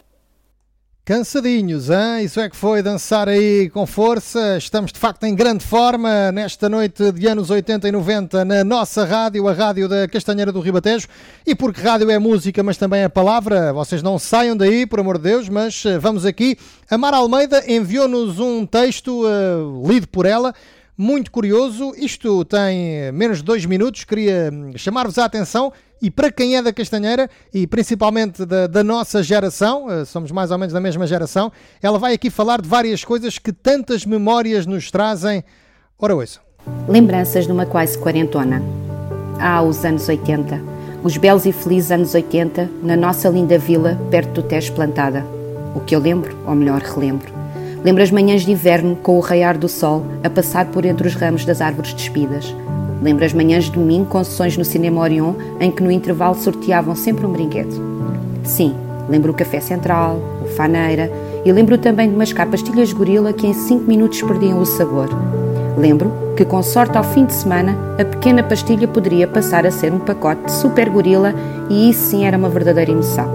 Cansadinhos, 1.06 1.89
hein? 1.89 2.26
Isso 2.26 2.41
é 2.41 2.50
que 2.50 2.58
foi 2.58 2.84
dançar 2.84 3.30
aí 3.30 3.69
com 3.69 3.88
força. 3.88 4.58
Estamos 4.58 4.91
de 4.91 5.00
facto 5.00 5.23
em 5.23 5.34
grande 5.34 5.63
forma 5.63 6.30
nesta 6.34 6.67
noite 6.67 7.13
de 7.13 7.26
anos 7.28 7.50
80 7.50 7.88
e 7.88 7.91
90 7.93 8.43
na 8.43 8.65
nossa 8.65 9.06
rádio, 9.06 9.47
a 9.47 9.54
rádio 9.54 9.88
da 9.88 10.10
Castanheira 10.10 10.52
do 10.52 10.60
Ribatejo. 10.60 11.08
E 11.45 11.56
porque 11.56 11.80
rádio 11.80 12.12
é 12.12 12.19
música, 12.19 12.62
mas 12.62 12.76
também 12.76 13.04
é 13.04 13.08
palavra, 13.08 13.71
vocês 13.71 14.04
não 14.04 14.19
saiam 14.19 14.58
daí, 14.58 14.86
por 14.86 15.00
amor 15.00 15.17
de 15.17 15.23
Deus, 15.23 15.47
mas 15.47 15.86
eh, 15.86 15.97
vamos 15.97 16.26
aqui. 16.26 16.58
A 16.89 16.97
Mara 16.97 17.15
Almeida 17.15 17.63
enviou-nos 17.65 18.41
um 18.41 18.65
texto 18.65 19.23
uh, 19.26 19.88
lido 19.88 20.10
por 20.10 20.26
ela. 20.26 20.54
Muito 20.97 21.31
curioso, 21.31 21.93
isto 21.95 22.43
tem 22.43 23.12
menos 23.12 23.38
de 23.38 23.43
dois 23.43 23.63
minutos. 23.67 24.03
Queria 24.03 24.49
hum, 24.51 24.71
chamar-vos 24.75 25.19
a 25.19 25.25
atenção 25.25 25.71
e 26.01 26.10
para 26.10 26.31
quem 26.31 26.55
é 26.55 26.62
da 26.62 26.73
Castanheira 26.73 27.29
e 27.53 27.67
principalmente 27.67 28.43
da, 28.45 28.65
da, 28.65 28.83
nossa 28.83 29.21
geração, 29.21 29.91
eh, 29.91 30.05
somos 30.05 30.31
mais 30.31 30.49
ou 30.49 30.57
menos 30.57 30.73
da 30.73 30.81
mesma 30.81 31.05
geração, 31.05 31.51
ela 31.83 31.99
vai 31.99 32.13
aqui 32.13 32.31
falar 32.31 32.62
de 32.62 32.67
várias 32.67 33.05
coisas 33.05 33.38
que 33.38 33.53
tantas 33.53 34.07
memórias 34.07 34.65
nos 34.65 34.89
trazem. 34.89 35.43
Ora, 35.99 36.15
ouçam. 36.15 36.41
Lembranças 36.88 37.45
de 37.45 37.51
uma 37.51 37.67
quase 37.67 37.95
quarentona. 37.99 38.60
Ah, 39.39 39.62
os 39.62 39.86
anos 39.86 40.10
80. 40.10 40.60
Os 41.03 41.15
belos 41.15 41.45
e 41.45 41.51
felizes 41.51 41.91
anos 41.91 42.15
80, 42.15 42.71
na 42.81 42.95
nossa 42.95 43.29
linda 43.29 43.60
vila, 43.60 43.99
perto 44.10 44.41
do 44.41 44.43
Tejo 44.43 44.73
Plantada. 44.73 45.23
O 45.75 45.79
que 45.79 45.95
eu 45.95 45.99
lembro, 45.99 46.36
ou 46.45 46.55
melhor, 46.55 46.81
relembro. 46.81 47.37
Lembro 47.88 48.04
as 48.04 48.12
manhãs 48.12 48.41
de 48.41 48.52
inverno, 48.52 48.97
com 48.97 49.15
o 49.17 49.21
raiar 49.21 49.58
do 49.58 49.69
sol, 49.69 50.04
a 50.21 50.30
passar 50.30 50.65
por 50.65 50.84
entre 50.84 51.08
os 51.08 51.15
ramos 51.15 51.45
das 51.45 51.62
árvores 51.62 51.93
despidas 51.93 52.54
Lembro 53.02 53.23
as 53.23 53.32
manhãs 53.32 53.63
de 53.63 53.71
domingo 53.71 54.08
com 54.08 54.21
sessões 54.26 54.58
no 54.58 54.65
Cinema 54.65 55.00
Orion, 55.00 55.36
em 55.58 55.71
que 55.71 55.82
no 55.82 55.89
intervalo 55.89 56.36
sorteavam 56.36 56.97
sempre 56.97 57.26
um 57.26 57.32
brinquedo. 57.32 57.71
Sim, 58.43 58.76
lembro 59.08 59.32
o 59.32 59.34
Café 59.34 59.62
Central, 59.62 60.19
o 60.43 60.47
Faneira 60.50 61.10
e 61.45 61.52
lembro 61.54 61.78
também 61.78 62.10
de 62.10 62.15
mascar 62.17 62.47
pastilhas 62.47 62.91
gorila 62.91 63.32
que 63.32 63.47
em 63.47 63.54
5 63.54 63.86
minutos 63.86 64.21
perdiam 64.21 64.60
o 64.60 64.65
sabor. 64.65 65.08
Lembro 65.78 66.12
que, 66.36 66.43
com 66.43 66.62
sorte 66.62 66.97
ao 66.97 67.06
fim 67.06 67.23
de 67.23 67.32
semana, 67.32 67.73
a 67.97 68.04
pequena 68.04 68.43
pastilha 68.43 68.89
poderia 68.89 69.30
passar 69.30 69.65
a 69.65 69.71
ser 69.71 69.93
um 69.93 70.00
pacote 70.00 70.43
de 70.43 70.52
super 70.52 70.89
gorila 70.89 71.34
e 71.69 71.89
isso 71.89 72.10
sim 72.10 72.26
era 72.26 72.38
uma 72.38 72.50
verdadeira 72.50 72.91
emoção. 72.91 73.32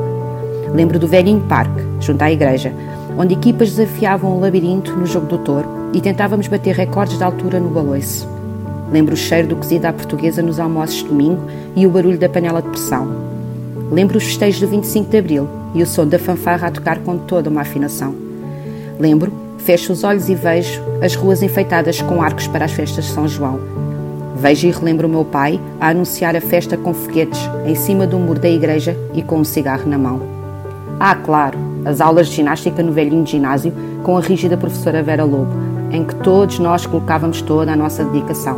Lembro 0.75 0.99
do 0.99 1.09
velhinho 1.09 1.41
parque, 1.41 1.83
junto 2.01 2.21
à 2.21 2.31
igreja, 2.31 2.71
onde 3.17 3.35
equipas 3.35 3.71
desafiavam 3.71 4.37
o 4.37 4.41
labirinto 4.41 4.93
no 4.97 5.07
jogo 5.07 5.27
do 5.27 5.39
touro 5.39 5.69
e 5.93 6.01
tentávamos 6.01 6.49
bater 6.49 6.75
recordes 6.75 7.19
de 7.19 7.25
altura 7.25 7.61
no 7.61 7.71
baloiço. 7.71 8.29
Lembro 8.91 9.15
o 9.15 9.17
cheiro 9.17 9.49
do 9.49 9.57
cozido 9.57 9.87
à 9.87 9.93
portuguesa 9.93 10.43
nos 10.43 10.61
almoços 10.61 10.97
de 10.97 11.05
domingo 11.05 11.43
e 11.75 11.87
o 11.87 11.91
barulho 11.91 12.19
da 12.19 12.29
panela 12.29 12.61
de 12.61 12.69
pressão. 12.69 13.09
Lembro 13.91 14.19
os 14.19 14.25
festejos 14.25 14.61
do 14.61 14.69
25 14.69 15.11
de 15.11 15.19
Abril 15.19 15.49
e 15.75 15.83
o 15.83 15.87
som 15.87 16.07
da 16.07 16.19
fanfarra 16.19 16.69
a 16.69 16.71
tocar 16.71 16.99
com 16.99 17.17
toda 17.17 17.49
uma 17.49 17.63
afinação. 17.63 18.15
Lembro, 18.99 19.33
fecho 19.59 19.93
os 19.93 20.05
olhos 20.05 20.29
e 20.29 20.35
vejo 20.35 20.83
as 21.03 21.15
ruas 21.15 21.43
enfeitadas 21.43 22.01
com 22.03 22.23
arcos 22.23 22.47
para 22.47 22.65
as 22.65 22.73
festas 22.73 23.07
de 23.07 23.11
São 23.13 23.27
João. 23.27 23.61
Vejo 24.37 24.67
e 24.67 24.71
relembro 24.71 25.07
o 25.07 25.11
meu 25.11 25.25
pai 25.25 25.61
a 25.81 25.89
anunciar 25.89 26.35
a 26.35 26.41
festa 26.41 26.77
com 26.77 26.93
foguetes 26.93 27.41
em 27.67 27.75
cima 27.75 28.07
do 28.07 28.19
muro 28.19 28.41
da 28.41 28.49
igreja 28.49 28.97
e 29.15 29.23
com 29.23 29.39
um 29.39 29.45
cigarro 29.45 29.89
na 29.89 29.99
mão. 29.99 30.32
Ah, 31.05 31.17
claro, 31.17 31.59
as 31.85 32.01
aulas 32.01 32.29
de 32.29 32.37
ginástica 32.37 32.81
no 32.81 32.93
velhinho 32.93 33.27
ginásio 33.27 33.73
com 34.05 34.17
a 34.17 34.21
rígida 34.21 34.57
professora 34.57 35.03
Vera 35.03 35.25
Lobo, 35.25 35.53
em 35.91 36.05
que 36.05 36.15
todos 36.15 36.61
nós 36.61 36.87
colocávamos 36.87 37.43
toda 37.43 37.73
a 37.73 37.77
nossa 37.77 38.05
dedicação. 38.05 38.57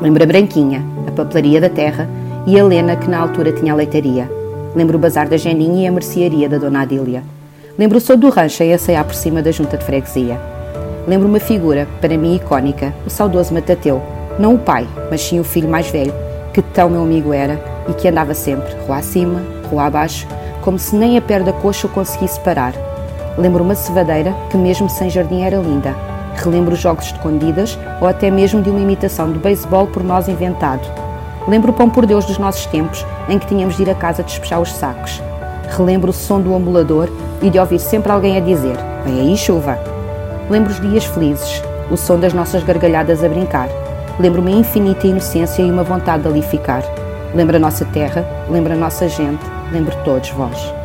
Lembro 0.00 0.22
a 0.22 0.26
Branquinha, 0.26 0.80
a 1.08 1.10
papelaria 1.10 1.60
da 1.60 1.68
terra 1.68 2.08
e 2.46 2.56
a 2.56 2.62
Lena, 2.62 2.94
que 2.94 3.10
na 3.10 3.18
altura 3.18 3.50
tinha 3.50 3.72
a 3.72 3.76
leitaria. 3.76 4.30
Lembro 4.76 4.96
o 4.96 5.00
bazar 5.00 5.28
da 5.28 5.36
Geninha 5.36 5.82
e 5.82 5.86
a 5.88 5.90
mercearia 5.90 6.48
da 6.48 6.56
Dona 6.56 6.82
Adília. 6.82 7.24
Lembro 7.76 7.98
o 7.98 8.00
som 8.00 8.16
do 8.16 8.30
rancho 8.30 8.62
a 8.62 8.66
ensaiar 8.66 9.04
por 9.04 9.16
cima 9.16 9.42
da 9.42 9.50
junta 9.50 9.76
de 9.76 9.84
freguesia. 9.84 10.40
Lembro 11.04 11.26
uma 11.26 11.40
figura, 11.40 11.88
para 12.00 12.16
mim 12.16 12.36
icónica, 12.36 12.94
o 13.04 13.10
saudoso 13.10 13.52
Matateu. 13.52 14.00
Não 14.38 14.54
o 14.54 14.58
pai, 14.60 14.86
mas 15.10 15.20
sim 15.20 15.40
o 15.40 15.44
filho 15.44 15.68
mais 15.68 15.90
velho, 15.90 16.14
que 16.52 16.62
tão 16.62 16.88
meu 16.88 17.02
amigo 17.02 17.32
era 17.32 17.60
e 17.88 17.92
que 17.92 18.06
andava 18.06 18.34
sempre, 18.34 18.72
rua 18.86 18.98
acima, 18.98 19.42
rua 19.68 19.86
abaixo, 19.86 20.28
como 20.64 20.78
se 20.78 20.96
nem 20.96 21.16
a 21.18 21.22
pé 21.22 21.38
da 21.40 21.52
coxa 21.52 21.86
o 21.86 21.90
conseguisse 21.90 22.40
parar. 22.40 22.72
Lembro 23.36 23.62
uma 23.62 23.74
cevadeira 23.74 24.34
que, 24.50 24.56
mesmo 24.56 24.88
sem 24.88 25.10
jardim, 25.10 25.42
era 25.42 25.56
linda, 25.58 25.94
Relembro 26.36 26.74
os 26.74 26.80
jogos 26.80 27.06
escondidas 27.06 27.78
ou 28.00 28.08
até 28.08 28.30
mesmo 28.30 28.60
de 28.60 28.70
uma 28.70 28.80
imitação 28.80 29.30
do 29.30 29.38
beisebol 29.38 29.86
por 29.86 30.02
nós 30.02 30.28
inventado. 30.28 30.82
Lembro 31.46 31.70
o 31.70 31.74
pão 31.74 31.88
por 31.88 32.06
Deus 32.06 32.24
dos 32.24 32.38
nossos 32.38 32.66
tempos, 32.66 33.04
em 33.28 33.38
que 33.38 33.46
tínhamos 33.46 33.76
de 33.76 33.82
ir 33.82 33.90
a 33.90 33.94
casa 33.94 34.22
despejar 34.22 34.60
os 34.60 34.72
sacos. 34.72 35.22
Relembro 35.76 36.10
o 36.10 36.14
som 36.14 36.40
do 36.40 36.54
ambulador 36.54 37.08
e 37.42 37.50
de 37.50 37.58
ouvir 37.58 37.78
sempre 37.78 38.10
alguém 38.10 38.36
a 38.36 38.40
dizer: 38.40 38.76
Vem 39.04 39.20
aí, 39.20 39.36
chuva! 39.36 39.78
Lembro 40.50 40.72
os 40.72 40.80
dias 40.80 41.04
felizes, 41.04 41.62
o 41.90 41.96
som 41.96 42.18
das 42.18 42.32
nossas 42.32 42.62
gargalhadas 42.64 43.22
a 43.22 43.28
brincar. 43.28 43.68
Lembro 44.18 44.40
uma 44.40 44.50
infinita 44.50 45.06
inocência 45.06 45.62
e 45.62 45.70
uma 45.70 45.82
vontade 45.82 46.22
de 46.22 46.28
ali 46.28 46.42
ficar. 46.42 46.82
Lembro 47.34 47.56
a 47.56 47.60
nossa 47.60 47.84
terra, 47.86 48.24
lembro 48.48 48.72
a 48.72 48.76
nossa 48.76 49.08
gente, 49.08 49.44
lembro 49.72 49.94
todos 50.04 50.30
vós. 50.30 50.84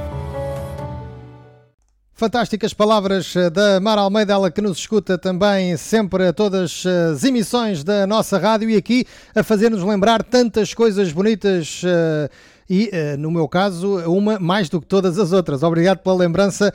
Fantásticas 2.20 2.74
palavras 2.74 3.34
eh, 3.34 3.50
da 3.50 3.80
Mara 3.80 4.02
Almeida, 4.02 4.34
ela 4.34 4.52
que 4.52 4.60
nos 4.60 4.80
escuta 4.80 5.18
também 5.18 5.78
sempre 5.78 6.28
a 6.28 6.34
todas 6.34 6.84
as 6.86 7.24
emissões 7.24 7.82
da 7.82 8.06
nossa 8.06 8.38
rádio 8.38 8.70
e 8.70 8.76
aqui 8.76 9.06
a 9.34 9.42
fazer-nos 9.42 9.82
lembrar 9.84 10.22
tantas 10.22 10.74
coisas 10.74 11.14
bonitas 11.14 11.82
eh, 11.86 12.30
e, 12.70 12.90
eh, 12.92 13.16
no 13.16 13.32
meu 13.32 13.48
caso, 13.48 14.00
uma 14.00 14.38
mais 14.38 14.68
do 14.68 14.82
que 14.82 14.86
todas 14.86 15.18
as 15.18 15.32
outras. 15.32 15.64
Obrigado 15.64 16.00
pela 16.00 16.18
lembrança 16.18 16.74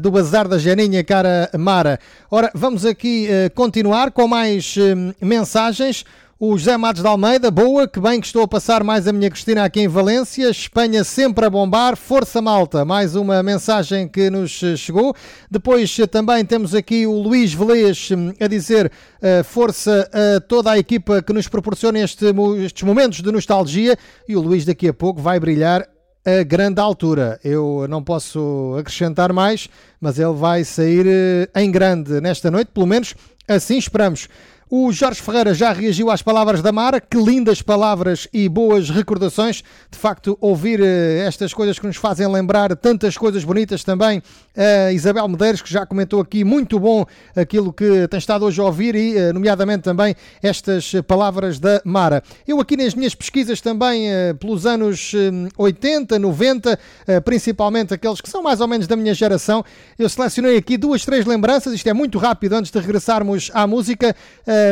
do 0.00 0.12
Bazar 0.12 0.46
da 0.46 0.58
Geninha, 0.58 1.02
cara 1.02 1.50
Mara. 1.58 1.98
Ora, 2.30 2.52
vamos 2.54 2.86
aqui 2.86 3.28
continuar 3.52 4.12
com 4.12 4.28
mais 4.28 4.76
mensagens. 5.20 6.04
O 6.46 6.58
José 6.58 6.76
Matos 6.76 7.00
de 7.00 7.08
Almeida, 7.08 7.50
boa, 7.50 7.88
que 7.88 7.98
bem 7.98 8.20
que 8.20 8.26
estou 8.26 8.42
a 8.42 8.46
passar 8.46 8.84
mais 8.84 9.08
a 9.08 9.14
minha 9.14 9.30
Cristina 9.30 9.64
aqui 9.64 9.80
em 9.80 9.88
Valência. 9.88 10.50
Espanha 10.50 11.02
sempre 11.02 11.46
a 11.46 11.48
bombar, 11.48 11.96
força 11.96 12.42
malta. 12.42 12.84
Mais 12.84 13.16
uma 13.16 13.42
mensagem 13.42 14.06
que 14.06 14.28
nos 14.28 14.62
eh, 14.62 14.76
chegou. 14.76 15.16
Depois 15.50 15.98
eh, 15.98 16.06
também 16.06 16.44
temos 16.44 16.74
aqui 16.74 17.06
o 17.06 17.14
Luís 17.14 17.54
Velez 17.54 18.10
hum, 18.10 18.34
a 18.38 18.46
dizer 18.46 18.92
uh, 19.22 19.42
força 19.42 20.06
a 20.12 20.38
toda 20.38 20.70
a 20.70 20.78
equipa 20.78 21.22
que 21.22 21.32
nos 21.32 21.48
proporciona 21.48 21.98
este, 22.00 22.26
estes 22.62 22.82
momentos 22.82 23.22
de 23.22 23.32
nostalgia. 23.32 23.96
E 24.28 24.36
o 24.36 24.42
Luís 24.42 24.66
daqui 24.66 24.88
a 24.88 24.92
pouco 24.92 25.22
vai 25.22 25.40
brilhar 25.40 25.88
a 26.26 26.42
grande 26.42 26.78
altura. 26.78 27.40
Eu 27.42 27.86
não 27.88 28.04
posso 28.04 28.76
acrescentar 28.78 29.32
mais, 29.32 29.66
mas 29.98 30.18
ele 30.18 30.34
vai 30.34 30.62
sair 30.62 31.06
em 31.54 31.70
grande 31.70 32.20
nesta 32.20 32.50
noite, 32.50 32.70
pelo 32.70 32.86
menos 32.86 33.14
assim 33.48 33.78
esperamos. 33.78 34.28
O 34.76 34.90
Jorge 34.90 35.20
Ferreira 35.20 35.52
já 35.52 35.72
reagiu 35.72 36.10
às 36.10 36.22
palavras 36.22 36.62
da 36.62 36.72
Mara. 36.72 37.00
Que 37.00 37.18
lindas 37.18 37.60
palavras 37.60 38.26
e 38.32 38.48
boas 38.48 38.88
recordações. 38.88 39.62
De 39.90 39.98
facto, 39.98 40.38
ouvir 40.40 40.80
eh, 40.80 41.24
estas 41.26 41.52
coisas 41.52 41.78
que 41.78 41.86
nos 41.86 41.96
fazem 41.96 42.26
lembrar 42.26 42.74
tantas 42.74 43.16
coisas 43.16 43.44
bonitas 43.44 43.84
também. 43.84 44.22
A 44.56 44.92
Isabel 44.92 45.28
Medeiros, 45.28 45.60
que 45.60 45.70
já 45.70 45.84
comentou 45.84 46.20
aqui, 46.20 46.44
muito 46.44 46.78
bom 46.80 47.04
aquilo 47.36 47.72
que 47.72 48.08
tem 48.08 48.18
estado 48.18 48.44
hoje 48.44 48.60
a 48.60 48.64
ouvir 48.64 48.94
e, 48.94 49.16
eh, 49.16 49.32
nomeadamente, 49.32 49.82
também 49.82 50.14
estas 50.42 50.92
palavras 51.06 51.58
da 51.60 51.82
Mara. 51.84 52.22
Eu, 52.46 52.58
aqui 52.60 52.76
nas 52.76 52.94
minhas 52.94 53.14
pesquisas 53.14 53.60
também, 53.60 54.10
eh, 54.10 54.32
pelos 54.34 54.64
anos 54.64 55.12
80, 55.58 56.18
90, 56.18 56.78
principalmente 57.24 57.92
aqueles 57.92 58.20
que 58.20 58.30
são 58.30 58.42
mais 58.42 58.60
ou 58.60 58.66
menos 58.66 58.86
da 58.86 58.96
minha 58.96 59.12
geração, 59.12 59.64
eu 59.98 60.08
selecionei 60.08 60.56
aqui 60.56 60.76
duas, 60.76 61.04
três 61.04 61.26
lembranças. 61.26 61.72
Isto 61.74 61.88
é 61.88 61.92
muito 61.92 62.18
rápido 62.18 62.54
antes 62.54 62.70
de 62.70 62.78
regressarmos 62.78 63.33
à 63.52 63.66
música. 63.66 64.14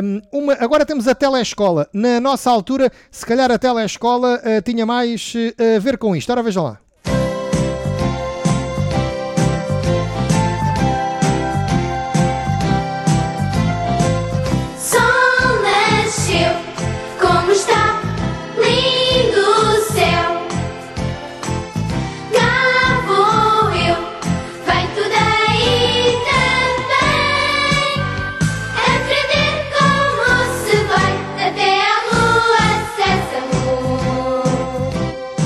Um, 0.02 0.20
uma, 0.32 0.54
agora 0.54 0.84
temos 0.84 1.08
a 1.08 1.14
telescola. 1.14 1.88
Na 1.92 2.20
nossa 2.20 2.50
altura, 2.50 2.90
se 3.10 3.24
calhar 3.24 3.50
a 3.50 3.58
telescola 3.58 4.40
uh, 4.40 4.62
tinha 4.62 4.84
mais 4.86 5.34
uh, 5.34 5.76
a 5.76 5.78
ver 5.78 5.98
com 5.98 6.14
isto. 6.14 6.30
Ora, 6.30 6.42
vejam 6.42 6.64
lá. 6.64 6.81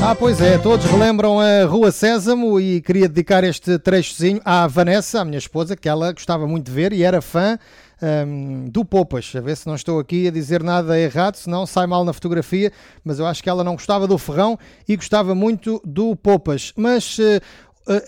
Ah, 0.08 0.14
pois 0.14 0.40
é, 0.40 0.56
todos 0.56 0.86
relembram 0.86 1.40
a 1.40 1.64
Rua 1.64 1.90
Sésamo 1.90 2.60
e 2.60 2.80
queria 2.80 3.08
dedicar 3.08 3.42
este 3.42 3.76
trechozinho 3.76 4.40
à 4.44 4.64
Vanessa, 4.68 5.20
a 5.20 5.24
minha 5.24 5.36
esposa, 5.36 5.74
que 5.74 5.88
ela 5.88 6.12
gostava 6.12 6.46
muito 6.46 6.66
de 6.66 6.70
ver 6.70 6.92
e 6.92 7.02
era 7.02 7.20
fã 7.20 7.58
um, 8.00 8.68
do 8.68 8.84
Popas. 8.84 9.32
A 9.34 9.40
ver 9.40 9.56
se 9.56 9.66
não 9.66 9.74
estou 9.74 9.98
aqui 9.98 10.28
a 10.28 10.30
dizer 10.30 10.62
nada 10.62 10.96
errado, 10.96 11.34
senão 11.34 11.66
sai 11.66 11.88
mal 11.88 12.04
na 12.04 12.12
fotografia, 12.12 12.72
mas 13.04 13.18
eu 13.18 13.26
acho 13.26 13.42
que 13.42 13.50
ela 13.50 13.64
não 13.64 13.72
gostava 13.72 14.06
do 14.06 14.16
Ferrão 14.16 14.56
e 14.88 14.94
gostava 14.94 15.34
muito 15.34 15.82
do 15.84 16.14
Popas. 16.14 16.72
Mas 16.76 17.18
uh, 17.18 17.40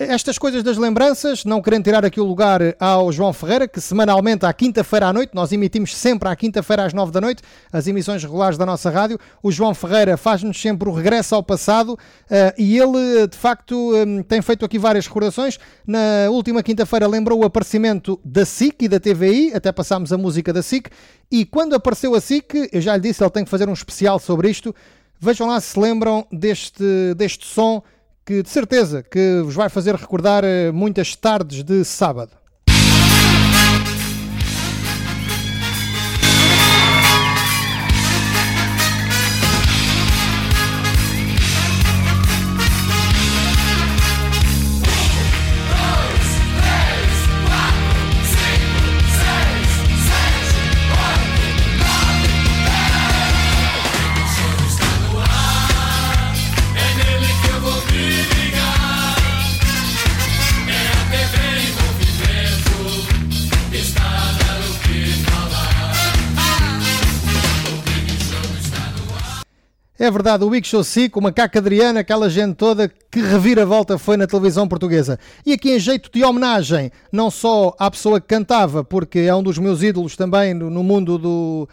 estas 0.01 0.37
coisas 0.39 0.63
das 0.65 0.77
lembranças, 0.77 1.45
não 1.45 1.63
querendo 1.63 1.85
tirar 1.85 2.05
aqui 2.05 2.21
o 2.21 2.25
lugar 2.25 2.61
ao 2.81 3.13
João 3.13 3.33
Ferreira, 3.33 3.69
que 3.69 3.81
semanalmente 3.81 4.45
à 4.45 4.53
quinta-feira 4.53 5.07
à 5.07 5.13
noite, 5.13 5.31
nós 5.35 5.53
emitimos 5.53 5.97
sempre 5.97 6.29
à 6.29 6.35
quinta-feira 6.35 6.85
às 6.85 6.93
nove 6.93 7.13
da 7.13 7.21
noite, 7.21 7.43
as 7.73 7.87
emissões 7.87 8.23
regulares 8.23 8.59
da 8.59 8.67
nossa 8.67 8.91
rádio. 8.91 9.19
O 9.43 9.53
João 9.53 9.73
Ferreira 9.75 10.17
faz-nos 10.17 10.61
sempre 10.61 10.89
o 10.89 10.93
regresso 10.93 11.35
ao 11.35 11.43
passado 11.43 11.91
uh, 11.93 11.99
e 12.59 12.77
ele, 12.77 13.29
de 13.29 13.37
facto, 13.37 13.95
um, 13.95 14.23
tem 14.23 14.43
feito 14.43 14.65
aqui 14.65 14.79
várias 14.79 15.07
recordações. 15.07 15.59
Na 15.87 16.29
última 16.31 16.63
quinta-feira 16.63 17.07
lembrou 17.07 17.39
o 17.41 17.45
aparecimento 17.45 18.21
da 18.25 18.45
SIC 18.45 18.83
e 18.83 18.89
da 18.89 18.99
TVI, 18.99 19.55
até 19.55 19.71
passámos 19.71 20.13
a 20.13 20.19
música 20.19 20.53
da 20.53 20.63
SIC, 20.63 20.91
e 21.31 21.45
quando 21.45 21.75
apareceu 21.75 22.15
a 22.17 22.21
SIC, 22.21 22.69
eu 22.73 22.81
já 22.81 22.97
lhe 22.97 23.03
disse, 23.03 23.23
ele 23.23 23.31
tem 23.31 23.45
que 23.45 23.51
fazer 23.51 23.69
um 23.69 23.75
especial 23.75 24.19
sobre 24.19 24.51
isto. 24.51 24.75
Vejam 25.21 25.49
lá 25.49 25.61
se 25.61 25.69
se 25.69 25.79
lembram 25.79 26.27
deste, 26.33 27.15
deste 27.17 27.47
som 27.47 27.83
que 28.29 28.43
de 28.43 28.51
certeza 28.51 29.03
que 29.03 29.41
vos 29.43 29.55
vai 29.55 29.71
fazer 29.71 29.95
recordar 29.95 30.45
eh, 30.45 30.71
muitas 30.71 31.17
tardes 31.17 31.65
de 31.65 31.83
sábado. 31.83 32.38
É 70.09 70.11
verdade, 70.11 70.43
o 70.43 70.49
Big 70.49 70.67
Show 70.67 70.83
Cico, 70.83 71.21
o 71.21 71.23
Macaco 71.23 71.59
Adriano, 71.59 71.99
aquela 71.99 72.31
gente 72.31 72.55
toda 72.55 72.89
que 72.89 73.21
reviravolta 73.21 73.99
foi 73.99 74.17
na 74.17 74.27
televisão 74.27 74.67
portuguesa. 74.67 75.19
E 75.45 75.53
aqui 75.53 75.71
em 75.71 75.79
jeito 75.79 76.11
de 76.11 76.25
homenagem, 76.25 76.91
não 77.13 77.31
só 77.31 77.77
à 77.79 77.91
pessoa 77.91 78.19
que 78.19 78.27
cantava, 78.27 78.83
porque 78.83 79.19
é 79.19 79.35
um 79.35 79.43
dos 79.43 79.59
meus 79.59 79.83
ídolos 79.83 80.17
também 80.17 80.55
no, 80.55 80.83
mundo 80.83 81.19
do, 81.19 81.69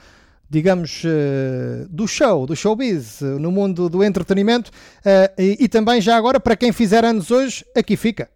digamos, 0.50 1.02
uh, 1.06 1.88
do 1.90 2.06
show, 2.10 2.46
do 2.46 2.58
showbiz, 2.58 3.22
uh, 3.22 3.40
no 3.40 3.54
mundo 3.54 3.88
do 3.88 4.04
entretenimento, 4.04 4.70
uh, 4.70 5.42
e, 5.42 5.56
e 5.62 5.68
também 5.70 6.02
já 6.02 6.18
agora, 6.18 6.38
para 6.38 6.58
quem 6.58 6.74
fizer 6.74 7.06
anos 7.06 7.32
hoje, 7.32 7.64
aqui 7.74 7.96
fica. 7.96 8.28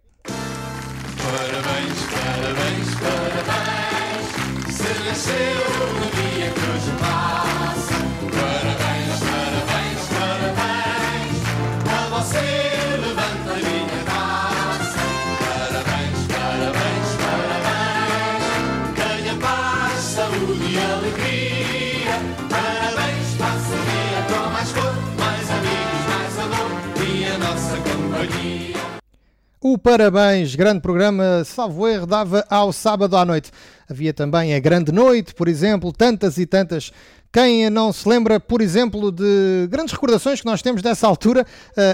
O 29.62 29.76
Parabéns, 29.76 30.54
grande 30.54 30.80
programa, 30.80 31.44
salvo 31.44 31.86
erro, 31.86 32.06
dava 32.06 32.42
ao 32.48 32.72
sábado 32.72 33.14
à 33.14 33.26
noite. 33.26 33.50
Havia 33.90 34.14
também 34.14 34.54
a 34.54 34.58
Grande 34.58 34.90
Noite, 34.90 35.34
por 35.34 35.48
exemplo, 35.48 35.92
tantas 35.92 36.38
e 36.38 36.46
tantas. 36.46 36.90
Quem 37.30 37.68
não 37.68 37.92
se 37.92 38.08
lembra, 38.08 38.40
por 38.40 38.62
exemplo, 38.62 39.12
de 39.12 39.68
grandes 39.68 39.92
recordações 39.92 40.40
que 40.40 40.46
nós 40.46 40.62
temos 40.62 40.80
dessa 40.80 41.06
altura, 41.06 41.46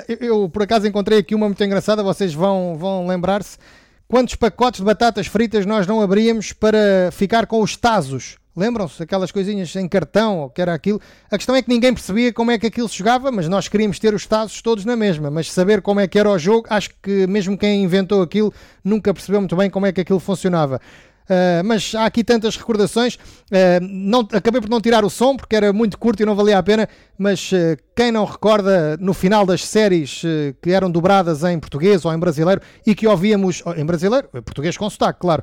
eu, 0.06 0.16
eu, 0.20 0.48
por 0.48 0.62
acaso 0.62 0.86
encontrei 0.86 1.18
aqui 1.18 1.34
uma 1.34 1.46
muito 1.46 1.64
engraçada, 1.64 2.04
vocês 2.04 2.32
vão, 2.32 2.76
vão 2.78 3.04
lembrar-se. 3.04 3.58
Quantos 4.06 4.36
pacotes 4.36 4.78
de 4.78 4.86
batatas 4.86 5.26
fritas 5.26 5.66
nós 5.66 5.88
não 5.88 6.00
abríamos 6.00 6.52
para 6.52 7.10
ficar 7.10 7.46
com 7.46 7.60
os 7.60 7.76
tazos? 7.76 8.36
Lembram-se? 8.56 9.02
Aquelas 9.02 9.30
coisinhas 9.30 9.76
em 9.76 9.86
cartão, 9.86 10.38
ou 10.38 10.50
que 10.50 10.62
era 10.62 10.72
aquilo. 10.72 10.98
A 11.30 11.36
questão 11.36 11.54
é 11.54 11.60
que 11.60 11.68
ninguém 11.68 11.92
percebia 11.92 12.32
como 12.32 12.50
é 12.50 12.58
que 12.58 12.66
aquilo 12.66 12.88
se 12.88 12.96
jogava, 12.96 13.30
mas 13.30 13.48
nós 13.48 13.68
queríamos 13.68 13.98
ter 13.98 14.14
os 14.14 14.24
tazos 14.26 14.62
todos 14.62 14.86
na 14.86 14.96
mesma. 14.96 15.30
Mas 15.30 15.52
saber 15.52 15.82
como 15.82 16.00
é 16.00 16.08
que 16.08 16.18
era 16.18 16.30
o 16.30 16.38
jogo, 16.38 16.66
acho 16.70 16.90
que 17.02 17.26
mesmo 17.26 17.58
quem 17.58 17.84
inventou 17.84 18.22
aquilo 18.22 18.52
nunca 18.82 19.12
percebeu 19.12 19.40
muito 19.40 19.54
bem 19.54 19.68
como 19.68 19.84
é 19.84 19.92
que 19.92 20.00
aquilo 20.00 20.18
funcionava. 20.18 20.80
Uh, 21.26 21.64
mas 21.64 21.94
há 21.94 22.06
aqui 22.06 22.22
tantas 22.22 22.56
recordações. 22.56 23.16
Uh, 23.16 23.80
não, 23.80 24.20
acabei 24.32 24.60
por 24.60 24.70
não 24.70 24.80
tirar 24.80 25.04
o 25.04 25.10
som 25.10 25.36
porque 25.36 25.56
era 25.56 25.72
muito 25.72 25.98
curto 25.98 26.22
e 26.22 26.26
não 26.26 26.34
valia 26.34 26.58
a 26.58 26.62
pena. 26.62 26.88
Mas 27.18 27.50
uh, 27.52 27.76
quem 27.94 28.12
não 28.12 28.24
recorda 28.24 28.96
no 28.98 29.12
final 29.12 29.44
das 29.44 29.64
séries 29.64 30.22
que 30.62 30.70
eram 30.70 30.90
dobradas 30.90 31.42
em 31.44 31.58
português 31.58 32.04
ou 32.04 32.12
em 32.12 32.18
brasileiro 32.18 32.60
e 32.86 32.94
que 32.94 33.06
ouvíamos 33.06 33.62
em 33.76 33.84
brasileiro, 33.84 34.28
português 34.44 34.76
com 34.76 34.88
sotaque, 34.88 35.20
claro, 35.20 35.42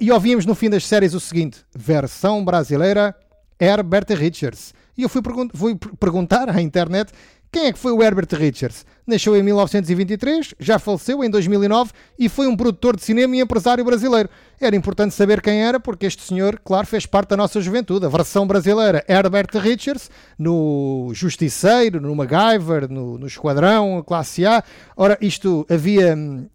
e 0.00 0.10
ouvíamos 0.10 0.46
no 0.46 0.54
fim 0.54 0.70
das 0.70 0.86
séries 0.86 1.12
o 1.12 1.20
seguinte: 1.20 1.58
versão 1.76 2.42
brasileira 2.42 3.14
Herbert 3.60 4.06
Richards. 4.16 4.72
E 4.96 5.02
eu 5.02 5.08
fui, 5.08 5.22
pergun 5.22 5.48
fui 5.54 5.76
perguntar 5.98 6.48
à 6.48 6.60
internet 6.60 7.12
quem 7.52 7.66
é 7.66 7.72
que 7.72 7.78
foi 7.78 7.90
o 7.90 8.00
Herbert 8.00 8.28
Richards? 8.32 8.86
Nasceu 9.04 9.36
em 9.36 9.42
1923, 9.42 10.54
já 10.60 10.78
faleceu 10.78 11.24
em 11.24 11.28
2009 11.28 11.90
e 12.16 12.28
foi 12.28 12.46
um 12.46 12.56
produtor 12.56 12.94
de 12.94 13.02
cinema 13.02 13.34
e 13.34 13.40
empresário 13.40 13.84
brasileiro. 13.84 14.28
Era 14.60 14.76
importante 14.76 15.14
saber 15.16 15.42
quem 15.42 15.60
era, 15.60 15.80
porque 15.80 16.06
este 16.06 16.22
senhor, 16.22 16.60
claro, 16.64 16.86
fez 16.86 17.06
parte 17.06 17.30
da 17.30 17.36
nossa 17.36 17.60
juventude. 17.60 18.06
A 18.06 18.08
versão 18.08 18.46
brasileira, 18.46 19.04
Herbert 19.08 19.48
Richards, 19.54 20.08
no 20.38 21.10
Justiceiro, 21.12 22.00
no 22.00 22.14
MacGyver, 22.14 22.88
no, 22.88 23.18
no 23.18 23.26
Esquadrão, 23.26 24.00
Classe 24.06 24.46
A. 24.46 24.62
Ora, 24.96 25.18
isto 25.20 25.66
havia 25.68 26.14
hum, 26.14 26.46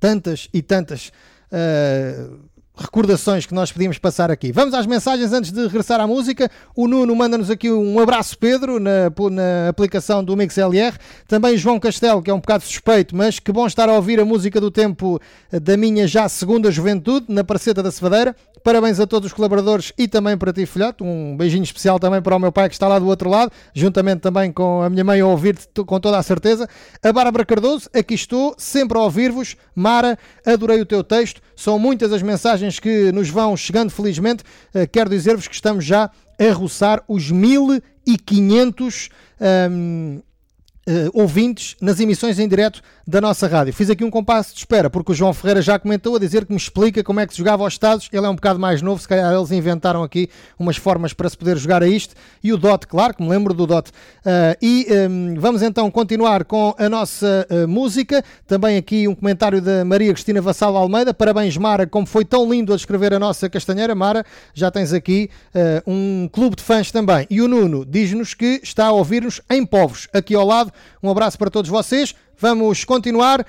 tantas 0.00 0.48
e 0.54 0.62
tantas. 0.62 1.12
Uh, 1.52 2.53
recordações 2.76 3.46
que 3.46 3.54
nós 3.54 3.70
podíamos 3.70 3.98
passar 3.98 4.30
aqui. 4.30 4.50
Vamos 4.50 4.74
às 4.74 4.86
mensagens 4.86 5.32
antes 5.32 5.52
de 5.52 5.62
regressar 5.62 6.00
à 6.00 6.06
música. 6.06 6.50
O 6.74 6.88
Nuno 6.88 7.14
manda-nos 7.14 7.50
aqui 7.50 7.70
um 7.70 8.00
abraço, 8.00 8.36
Pedro, 8.36 8.80
na, 8.80 9.10
na 9.30 9.68
aplicação 9.68 10.24
do 10.24 10.36
MixLR. 10.36 10.96
Também 11.28 11.56
João 11.56 11.78
Castelo, 11.78 12.22
que 12.22 12.30
é 12.30 12.34
um 12.34 12.40
bocado 12.40 12.64
suspeito, 12.64 13.14
mas 13.14 13.38
que 13.38 13.52
bom 13.52 13.66
estar 13.66 13.88
a 13.88 13.92
ouvir 13.92 14.18
a 14.18 14.24
música 14.24 14.60
do 14.60 14.70
tempo 14.70 15.20
da 15.50 15.76
minha 15.76 16.06
já 16.06 16.28
segunda 16.28 16.70
juventude, 16.70 17.26
na 17.28 17.44
Parceta 17.44 17.82
da 17.82 17.92
Cevadeira. 17.92 18.34
Parabéns 18.64 18.98
a 18.98 19.06
todos 19.06 19.26
os 19.26 19.32
colaboradores 19.34 19.92
e 19.98 20.08
também 20.08 20.38
para 20.38 20.50
ti, 20.50 20.64
filhote. 20.64 21.04
Um 21.04 21.36
beijinho 21.36 21.64
especial 21.64 22.00
também 22.00 22.22
para 22.22 22.34
o 22.34 22.38
meu 22.38 22.50
pai 22.50 22.66
que 22.66 22.74
está 22.74 22.88
lá 22.88 22.98
do 22.98 23.06
outro 23.06 23.28
lado, 23.28 23.52
juntamente 23.74 24.22
também 24.22 24.50
com 24.50 24.80
a 24.80 24.88
minha 24.88 25.04
mãe 25.04 25.20
a 25.20 25.26
ouvir-te 25.26 25.68
com 25.84 26.00
toda 26.00 26.16
a 26.16 26.22
certeza. 26.22 26.66
A 27.02 27.12
Bárbara 27.12 27.44
Cardoso, 27.44 27.90
aqui 27.92 28.14
estou, 28.14 28.54
sempre 28.56 28.96
a 28.96 29.02
ouvir-vos. 29.02 29.54
Mara, 29.74 30.18
adorei 30.46 30.80
o 30.80 30.86
teu 30.86 31.04
texto. 31.04 31.42
São 31.54 31.78
muitas 31.78 32.10
as 32.10 32.22
mensagens 32.22 32.80
que 32.80 33.12
nos 33.12 33.28
vão 33.28 33.54
chegando, 33.54 33.90
felizmente. 33.90 34.42
Uh, 34.74 34.88
quero 34.90 35.10
dizer-vos 35.10 35.46
que 35.46 35.54
estamos 35.54 35.84
já 35.84 36.10
a 36.40 36.52
roçar 36.54 37.04
os 37.06 37.30
1500 37.30 39.10
um, 39.70 40.22
Uh, 40.86 41.08
ouvintes 41.14 41.76
nas 41.80 41.98
emissões 41.98 42.38
em 42.38 42.46
direto 42.46 42.82
da 43.06 43.18
nossa 43.18 43.46
rádio. 43.46 43.72
Fiz 43.72 43.88
aqui 43.88 44.04
um 44.04 44.10
compasso 44.10 44.52
de 44.52 44.58
espera, 44.58 44.90
porque 44.90 45.12
o 45.12 45.14
João 45.14 45.32
Ferreira 45.32 45.62
já 45.62 45.78
comentou 45.78 46.16
a 46.16 46.18
dizer 46.18 46.44
que 46.44 46.52
me 46.52 46.58
explica 46.58 47.02
como 47.02 47.20
é 47.20 47.26
que 47.26 47.32
se 47.32 47.38
jogava 47.38 47.62
aos 47.62 47.74
estados. 47.74 48.08
Ele 48.12 48.24
é 48.24 48.28
um 48.28 48.34
bocado 48.34 48.58
mais 48.58 48.82
novo, 48.82 49.00
se 49.00 49.08
calhar 49.08 49.32
eles 49.32 49.50
inventaram 49.50 50.02
aqui 50.02 50.28
umas 50.58 50.76
formas 50.76 51.14
para 51.14 51.26
se 51.28 51.38
poder 51.38 51.56
jogar 51.56 51.82
a 51.82 51.88
isto. 51.88 52.14
E 52.42 52.52
o 52.52 52.58
DOT, 52.58 52.86
claro, 52.86 53.14
que 53.14 53.22
me 53.22 53.28
lembro 53.28 53.54
do 53.54 53.66
DOT. 53.66 53.88
Uh, 53.88 53.92
e 54.60 54.86
um, 55.08 55.34
vamos 55.38 55.62
então 55.62 55.90
continuar 55.90 56.44
com 56.44 56.74
a 56.78 56.88
nossa 56.88 57.46
uh, 57.50 57.66
música. 57.66 58.22
Também 58.46 58.76
aqui 58.76 59.08
um 59.08 59.14
comentário 59.14 59.62
da 59.62 59.86
Maria 59.86 60.12
Cristina 60.12 60.42
Vassal 60.42 60.76
Almeida. 60.76 61.14
Parabéns, 61.14 61.56
Mara, 61.56 61.86
como 61.86 62.06
foi 62.06 62.26
tão 62.26 62.50
lindo 62.50 62.74
a 62.74 62.76
descrever 62.76 63.14
a 63.14 63.18
nossa 63.18 63.48
castanheira. 63.48 63.94
Mara, 63.94 64.24
já 64.52 64.70
tens 64.70 64.92
aqui 64.92 65.30
um 65.86 66.28
clube 66.30 66.56
de 66.56 66.62
fãs 66.62 66.90
também. 66.90 67.26
E 67.30 67.40
o 67.40 67.48
Nuno 67.48 67.84
diz-nos 67.84 68.34
que 68.34 68.60
está 68.62 68.86
a 68.86 68.92
ouvir-nos 68.92 69.40
em 69.50 69.64
Povos, 69.64 70.08
aqui 70.12 70.34
ao 70.34 70.44
lado 70.44 70.73
um 71.02 71.10
abraço 71.10 71.38
para 71.38 71.50
todos 71.50 71.70
vocês. 71.70 72.14
Vamos 72.38 72.84
continuar. 72.84 73.44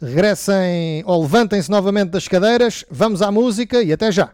Regressem 0.00 1.02
ou 1.06 1.22
levantem-se 1.22 1.70
novamente 1.70 2.10
das 2.10 2.28
cadeiras. 2.28 2.84
Vamos 2.90 3.22
à 3.22 3.30
música 3.30 3.82
e 3.82 3.92
até 3.92 4.10
já. 4.12 4.32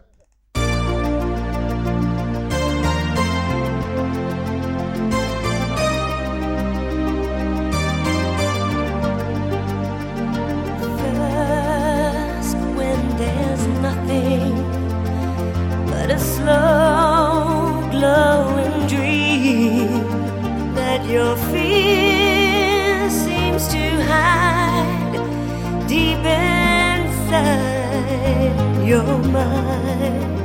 your 28.91 29.19
mind. 29.37 30.41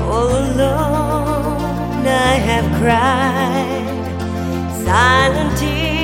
All 0.00 0.30
alone, 0.44 2.06
I 2.06 2.34
have 2.48 2.66
cried 2.80 3.84
silent 4.86 5.58
tears. 5.58 5.95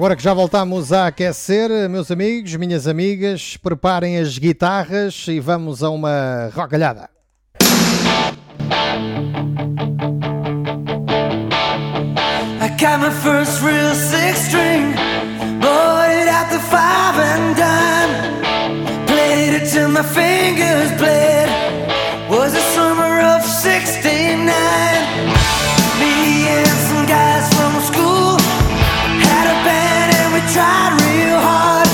Agora 0.00 0.16
que 0.16 0.22
já 0.22 0.32
voltamos 0.32 0.94
a 0.94 1.08
aquecer, 1.08 1.68
meus 1.90 2.10
amigos, 2.10 2.56
minhas 2.56 2.86
amigas, 2.86 3.58
preparem 3.58 4.16
as 4.16 4.38
guitarras 4.38 5.26
e 5.28 5.38
vamos 5.38 5.82
a 5.82 5.90
uma 5.90 6.50
rocalhada. 6.54 7.10
I 12.62 12.70
got 12.78 12.98
my 12.98 13.10
first 13.10 13.62
real 13.62 13.94
six 13.94 14.38
string, 14.46 14.94
bought 15.60 16.10
it 16.10 16.28
at 16.30 16.48
the 16.48 16.60
five 16.70 17.18
and 17.20 17.54
done. 17.54 19.04
played 19.06 19.52
it 19.52 19.70
till 19.70 19.90
my 19.90 20.02
fingers 20.02 20.90
bled. 20.96 21.50
Was 22.30 22.54
a 22.54 22.62
summer 22.72 23.20
of 23.36 23.44
'69. 23.44 24.99
tried 30.52 31.00
real 31.02 31.38
hard. 31.38 31.89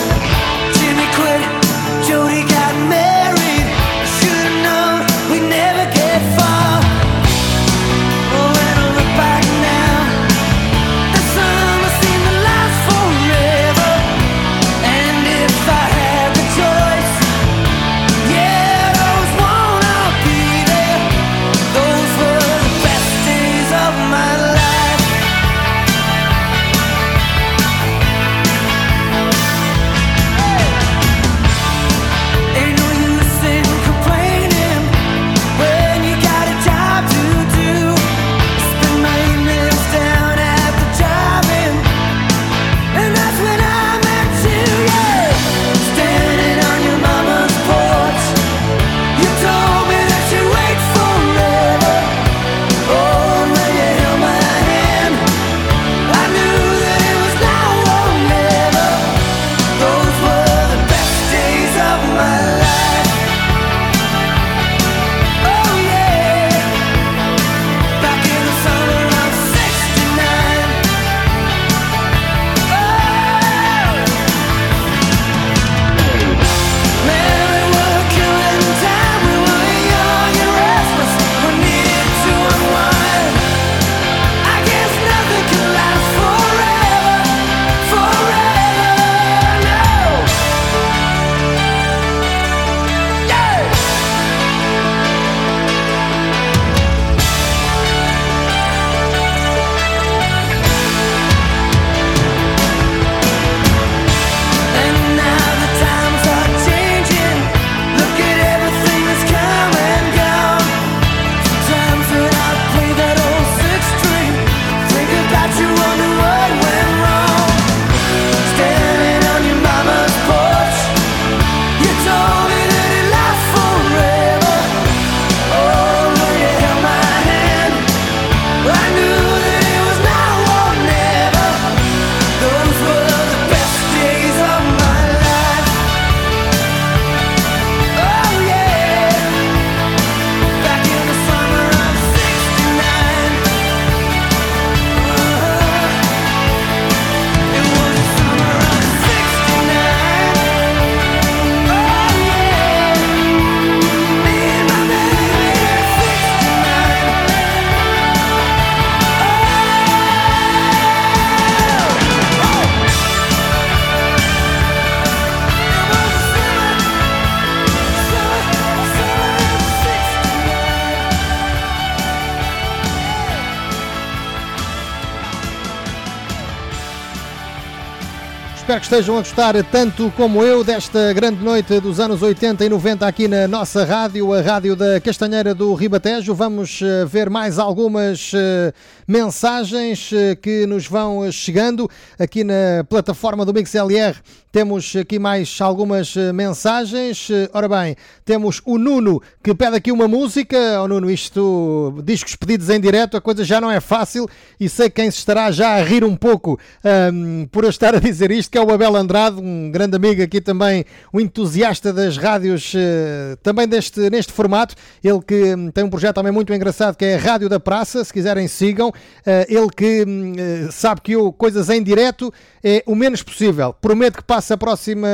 Estejam 178.87 179.17
a 179.17 179.19
gostar 179.19 179.65
tanto 179.65 180.13
como 180.17 180.45
eu 180.45 180.63
desta 180.63 181.13
grande 181.13 181.43
noite 181.43 181.81
dos 181.81 181.99
anos 181.99 182.23
80 182.23 182.65
e 182.65 182.69
90 182.69 183.05
aqui 183.05 183.27
na 183.27 183.49
nossa 183.49 183.85
rádio, 183.85 184.33
a 184.33 184.41
rádio 184.41 184.77
da 184.77 185.01
Castanheira 185.01 185.53
do 185.53 185.75
Ribatejo. 185.75 186.33
Vamos 186.33 186.81
eh, 186.81 187.05
ver 187.05 187.29
mais 187.29 187.59
algumas 187.59 188.31
eh, 188.33 188.73
mensagens 189.05 190.13
eh, 190.13 190.37
que 190.37 190.67
nos 190.67 190.87
vão 190.87 191.31
chegando 191.33 191.91
aqui 192.17 192.45
na 192.45 192.85
plataforma 192.89 193.45
do 193.45 193.53
MixLR. 193.53 194.15
Temos 194.53 194.95
aqui 194.97 195.19
mais 195.19 195.59
algumas 195.61 196.15
mensagens. 196.33 197.29
Ora 197.53 197.69
bem, 197.69 197.95
temos 198.25 198.63
o 198.65 198.79
Nuno 198.79 199.21
que 199.43 199.55
pede 199.55 199.77
aqui 199.77 199.93
uma 199.93 200.09
música. 200.09 200.57
Oh 200.81 200.89
Nuno, 200.89 201.11
isto, 201.11 202.01
discos 202.03 202.37
pedidos 202.37 202.71
em 202.71 202.81
direto, 202.81 203.19
a 203.19 203.21
coisa 203.21 203.45
já 203.45 203.61
não 203.61 203.71
é 203.71 203.81
fácil 203.81 204.27
e 204.59 204.67
sei 204.67 204.89
quem 204.89 205.11
se 205.11 205.19
estará 205.19 205.51
já 205.51 205.75
a 205.75 205.83
rir 205.83 206.05
um 206.05 206.17
pouco 206.17 206.59
ahm, 206.83 207.45
por 207.53 207.65
eu 207.65 207.71
estar 207.71 207.95
a 207.95 207.99
dizer 207.99 208.31
isto, 208.31 208.51
que 208.51 208.57
é 208.57 208.63
o 208.63 208.76
Abel 208.77 208.95
Andrade, 208.95 209.41
um 209.41 209.71
grande 209.71 209.97
amigo 209.97 210.23
aqui 210.23 210.41
também, 210.41 210.85
um 211.13 211.19
entusiasta 211.19 211.93
das 211.93 212.17
rádios 212.17 212.73
eh, 212.77 213.37
também 213.43 213.67
deste, 213.67 214.11
neste 214.11 214.33
formato. 214.33 214.75
Ele 215.03 215.21
que 215.21 215.55
hum, 215.55 215.71
tem 215.71 215.83
um 215.83 215.89
projeto 215.91 216.17
também 216.17 216.31
muito 216.31 216.53
engraçado 216.53 216.95
que 216.95 217.05
é 217.05 217.17
a 217.17 217.19
Rádio 217.19 217.49
da 217.49 217.59
Praça, 217.59 218.05
se 218.05 218.13
quiserem 218.13 218.47
sigam. 218.47 218.93
Eh, 219.25 219.47
ele 219.49 219.69
que 219.75 220.05
hum, 220.07 220.35
eh, 220.37 220.69
sabe 220.71 221.01
que 221.01 221.13
eu, 221.13 221.33
coisas 221.33 221.71
em 221.71 221.83
direto 221.83 222.33
é 222.63 222.83
o 222.87 222.95
menos 222.95 223.23
possível. 223.23 223.73
Prometo 223.73 224.19
que 224.19 224.25
passe 224.25 224.53
a 224.53 224.57
próxima, 224.57 225.09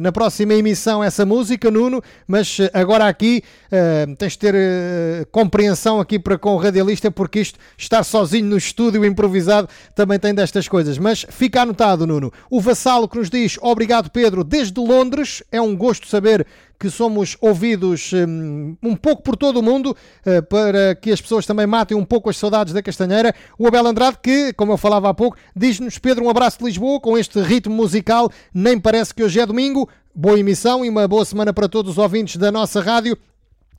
na 0.00 0.12
próxima 0.12 0.54
emissão 0.54 1.02
essa 1.02 1.26
música, 1.26 1.68
Nuno, 1.68 2.00
mas 2.28 2.58
agora 2.72 3.08
aqui 3.08 3.42
eh, 3.74 4.06
tens 4.18 4.32
de 4.32 4.38
ter 4.38 4.54
eh, 4.54 5.26
compreensão 5.32 5.98
aqui 5.98 6.18
para 6.18 6.36
com 6.36 6.54
o 6.54 6.58
radialista, 6.58 7.10
porque 7.10 7.40
isto, 7.40 7.58
estar 7.78 8.04
sozinho 8.04 8.44
no 8.44 8.58
estúdio 8.58 9.02
improvisado, 9.02 9.66
também 9.94 10.18
tem 10.18 10.34
destas 10.34 10.68
coisas. 10.68 10.98
Mas 10.98 11.24
fica 11.30 11.62
anotado, 11.62 12.06
Nuno. 12.06 12.30
O 12.50 12.60
Vassalo 12.60 13.08
que 13.08 13.16
nos 13.16 13.30
diz 13.30 13.58
obrigado, 13.62 14.10
Pedro, 14.10 14.44
desde 14.44 14.78
Londres. 14.78 15.42
É 15.50 15.58
um 15.58 15.74
gosto 15.74 16.06
saber 16.06 16.46
que 16.78 16.90
somos 16.90 17.34
ouvidos 17.40 18.10
hum, 18.12 18.76
um 18.82 18.94
pouco 18.94 19.22
por 19.22 19.36
todo 19.36 19.58
o 19.58 19.62
mundo 19.62 19.96
eh, 20.26 20.42
para 20.42 20.94
que 20.94 21.10
as 21.10 21.20
pessoas 21.22 21.46
também 21.46 21.66
matem 21.66 21.96
um 21.96 22.04
pouco 22.04 22.28
as 22.28 22.36
saudades 22.36 22.74
da 22.74 22.82
Castanheira. 22.82 23.34
O 23.58 23.66
Abel 23.66 23.86
Andrade, 23.86 24.18
que, 24.22 24.52
como 24.52 24.72
eu 24.72 24.76
falava 24.76 25.08
há 25.08 25.14
pouco, 25.14 25.38
diz-nos: 25.56 25.96
Pedro, 25.96 26.26
um 26.26 26.28
abraço 26.28 26.58
de 26.58 26.64
Lisboa 26.66 27.00
com 27.00 27.16
este 27.16 27.40
ritmo 27.40 27.74
musical. 27.74 28.30
Nem 28.52 28.78
parece 28.78 29.14
que 29.14 29.24
hoje 29.24 29.40
é 29.40 29.46
domingo. 29.46 29.88
Boa 30.14 30.38
emissão 30.38 30.84
e 30.84 30.90
uma 30.90 31.08
boa 31.08 31.24
semana 31.24 31.54
para 31.54 31.70
todos 31.70 31.92
os 31.92 31.98
ouvintes 31.98 32.36
da 32.36 32.52
nossa 32.52 32.82
rádio. 32.82 33.16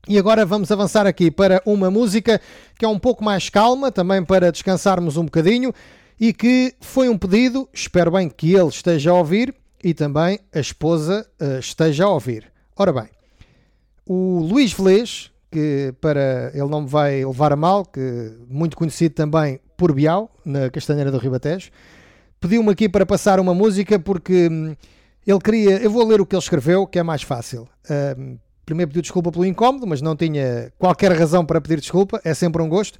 E 0.05 0.19
agora 0.19 0.45
vamos 0.45 0.69
avançar 0.69 1.07
aqui 1.07 1.31
para 1.31 1.61
uma 1.65 1.89
música 1.89 2.41
que 2.77 2.83
é 2.83 2.87
um 2.87 2.99
pouco 2.99 3.23
mais 3.23 3.49
calma, 3.49 3.89
também 3.89 4.21
para 4.23 4.51
descansarmos 4.51 5.15
um 5.15 5.23
bocadinho 5.23 5.73
e 6.19 6.33
que 6.33 6.75
foi 6.81 7.07
um 7.07 7.17
pedido, 7.17 7.69
espero 7.73 8.11
bem 8.11 8.27
que 8.27 8.53
ele 8.53 8.67
esteja 8.67 9.11
a 9.11 9.13
ouvir 9.13 9.55
e 9.81 9.93
também 9.93 10.39
a 10.53 10.59
esposa 10.59 11.25
eh, 11.39 11.59
esteja 11.59 12.03
a 12.03 12.09
ouvir. 12.09 12.51
Ora 12.75 12.91
bem, 12.91 13.09
o 14.05 14.39
Luís 14.39 14.73
Velez, 14.73 15.31
que 15.49 15.93
para 16.01 16.51
ele 16.53 16.67
não 16.67 16.81
me 16.81 16.87
vai 16.89 17.23
levar 17.23 17.53
a 17.53 17.55
mal, 17.55 17.85
que 17.85 18.33
muito 18.49 18.75
conhecido 18.75 19.15
também 19.15 19.57
por 19.77 19.93
Bial, 19.93 20.29
na 20.43 20.69
Castanheira 20.69 21.11
do 21.11 21.17
Ribatejo, 21.17 21.71
pediu-me 22.41 22.71
aqui 22.71 22.89
para 22.89 23.05
passar 23.05 23.39
uma 23.39 23.53
música 23.53 23.97
porque 23.97 24.49
hum, 24.51 24.75
ele 25.25 25.39
queria. 25.39 25.77
Eu 25.77 25.89
vou 25.89 26.05
ler 26.05 26.19
o 26.19 26.25
que 26.25 26.35
ele 26.35 26.43
escreveu, 26.43 26.85
que 26.85 26.99
é 26.99 27.03
mais 27.03 27.21
fácil. 27.21 27.69
Hum, 27.89 28.37
primeiro 28.65 28.89
pediu 28.89 29.01
desculpa 29.01 29.31
pelo 29.31 29.45
incómodo, 29.45 29.85
mas 29.85 30.01
não 30.01 30.15
tinha 30.15 30.71
qualquer 30.77 31.11
razão 31.11 31.45
para 31.45 31.59
pedir 31.61 31.79
desculpa, 31.79 32.21
é 32.23 32.33
sempre 32.33 32.61
um 32.61 32.69
gosto. 32.69 32.99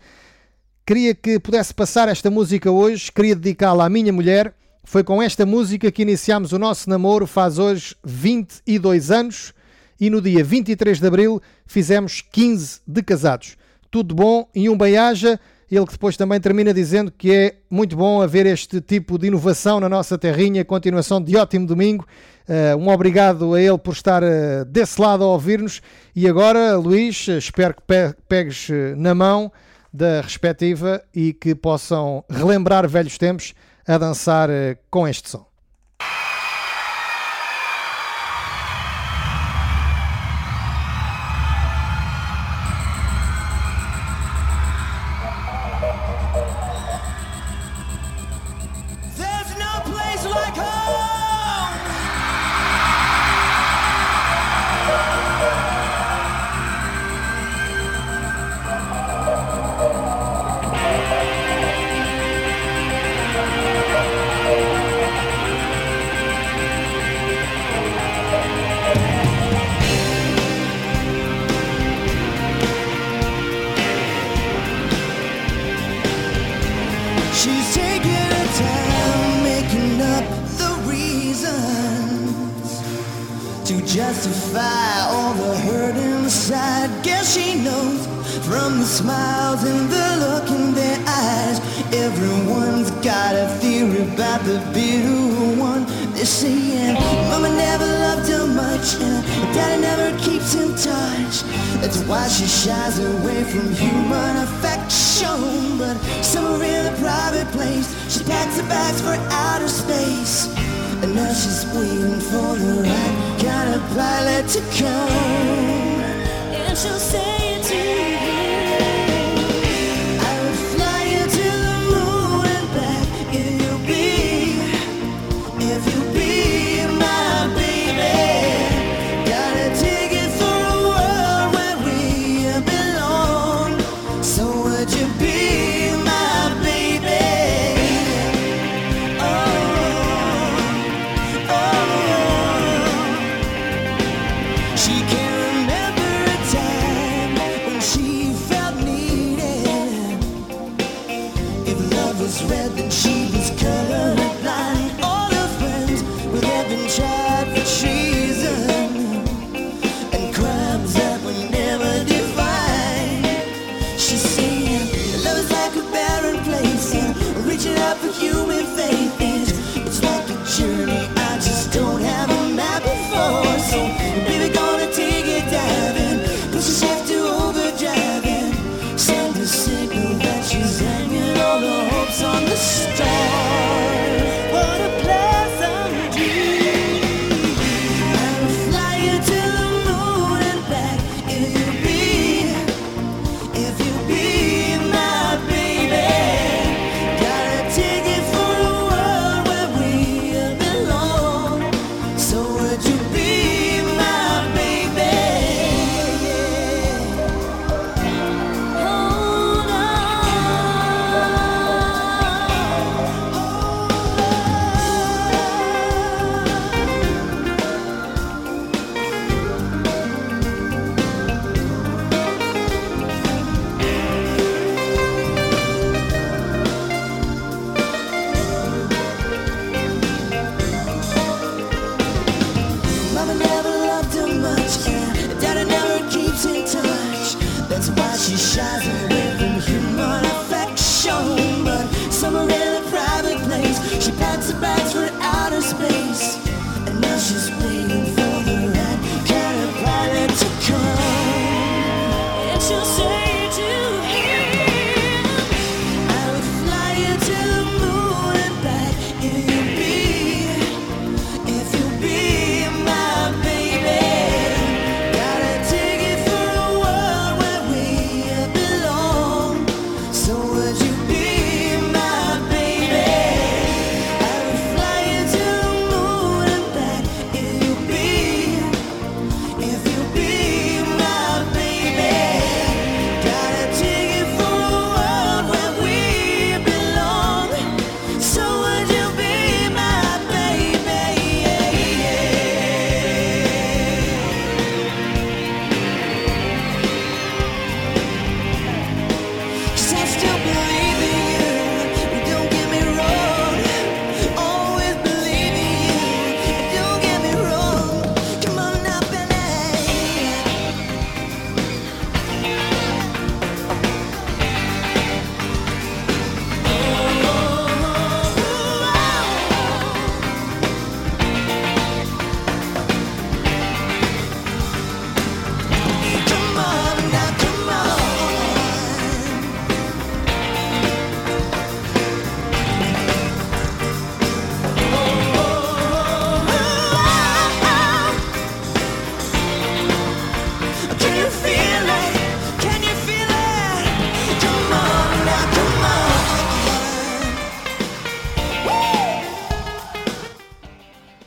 Queria 0.85 1.15
que 1.15 1.39
pudesse 1.39 1.73
passar 1.73 2.09
esta 2.09 2.29
música 2.29 2.69
hoje, 2.69 3.11
queria 3.11 3.35
dedicá-la 3.35 3.85
à 3.85 3.89
minha 3.89 4.11
mulher. 4.11 4.53
Foi 4.83 5.01
com 5.03 5.21
esta 5.21 5.45
música 5.45 5.89
que 5.89 6.01
iniciámos 6.01 6.51
o 6.51 6.59
nosso 6.59 6.89
namoro, 6.89 7.25
faz 7.25 7.57
hoje 7.57 7.95
22 8.03 9.11
anos, 9.11 9.53
e 9.99 10.09
no 10.09 10.21
dia 10.21 10.43
23 10.43 10.99
de 10.99 11.07
abril 11.07 11.41
fizemos 11.65 12.21
15 12.21 12.81
de 12.85 13.01
casados. 13.01 13.55
Tudo 13.89 14.13
bom 14.13 14.49
e 14.53 14.67
um 14.69 14.77
bem-aja. 14.77 15.39
Ele 15.75 15.87
que 15.87 15.93
depois 15.93 16.15
também 16.15 16.39
termina 16.39 16.71
dizendo 16.71 17.11
que 17.11 17.33
é 17.33 17.55
muito 17.67 17.95
bom 17.95 18.21
haver 18.21 18.45
este 18.45 18.79
tipo 18.79 19.17
de 19.17 19.25
inovação 19.25 19.79
na 19.79 19.89
nossa 19.89 20.19
terrinha. 20.19 20.63
Continuação 20.63 21.19
de 21.19 21.35
ótimo 21.35 21.65
domingo. 21.65 22.05
Uh, 22.47 22.77
um 22.77 22.89
obrigado 22.89 23.55
a 23.55 23.59
ele 23.59 23.79
por 23.79 23.93
estar 23.93 24.21
uh, 24.21 24.63
desse 24.67 25.01
lado 25.01 25.23
a 25.23 25.27
ouvir-nos. 25.27 25.81
E 26.15 26.27
agora, 26.27 26.77
Luís, 26.77 27.27
espero 27.27 27.73
que 27.73 27.81
pe 27.87 28.13
pegues 28.29 28.69
uh, 28.69 28.95
na 28.95 29.15
mão 29.15 29.51
da 29.91 30.21
respectiva 30.21 31.03
e 31.11 31.33
que 31.33 31.55
possam 31.55 32.23
relembrar 32.29 32.87
velhos 32.87 33.17
tempos 33.17 33.55
a 33.87 33.97
dançar 33.97 34.49
com 34.91 35.07
este 35.07 35.27
som. 35.27 35.52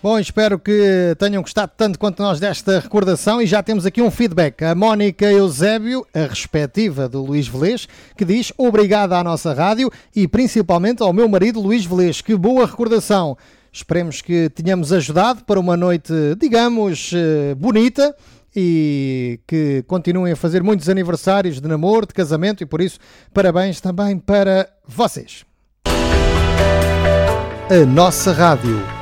Bom, 0.03 0.19
espero 0.19 0.59
que 0.59 1.17
tenham 1.19 1.43
gostado 1.43 1.73
tanto 1.77 1.99
quanto 1.99 2.23
nós 2.23 2.39
desta 2.39 2.79
recordação 2.79 3.41
e 3.41 3.47
já 3.47 3.63
temos 3.63 3.87
aqui 3.87 4.03
um 4.03 4.11
feedback. 4.11 4.63
A 4.63 4.75
Mónica 4.75 5.27
Eusébio, 5.27 6.07
a 6.15 6.27
respectiva 6.27 7.09
do 7.09 7.25
Luís 7.25 7.49
Velez, 7.49 7.89
que 8.17 8.25
diz 8.25 8.53
obrigada 8.59 9.19
à 9.19 9.25
nossa 9.25 9.53
rádio 9.53 9.91
e 10.15 10.29
principalmente 10.29 11.03
ao 11.03 11.13
meu 11.13 11.29
marido 11.29 11.61
Luís 11.61 11.85
Velez. 11.85 12.21
Que 12.21 12.37
boa 12.37 12.67
recordação! 12.67 13.37
Esperemos 13.73 14.23
que 14.23 14.49
tenhamos 14.51 14.93
ajudado 14.93 15.45
para 15.45 15.61
uma 15.61 15.77
noite, 15.77 16.13
digamos, 16.39 17.11
eh, 17.15 17.55
bonita 17.55 18.15
e 18.55 19.39
que 19.47 19.85
continuem 19.87 20.33
a 20.33 20.37
fazer 20.37 20.63
muitos 20.63 20.89
aniversários 20.89 21.61
de 21.61 21.69
namoro, 21.69 22.07
de 22.07 22.15
casamento 22.15 22.63
e 22.63 22.67
por 22.67 22.81
isso 22.81 22.99
parabéns 23.35 23.81
também 23.81 24.19
para 24.19 24.69
vocês. 24.87 25.45
A 27.69 27.85
nossa 27.85 28.33
rádio. 28.33 28.96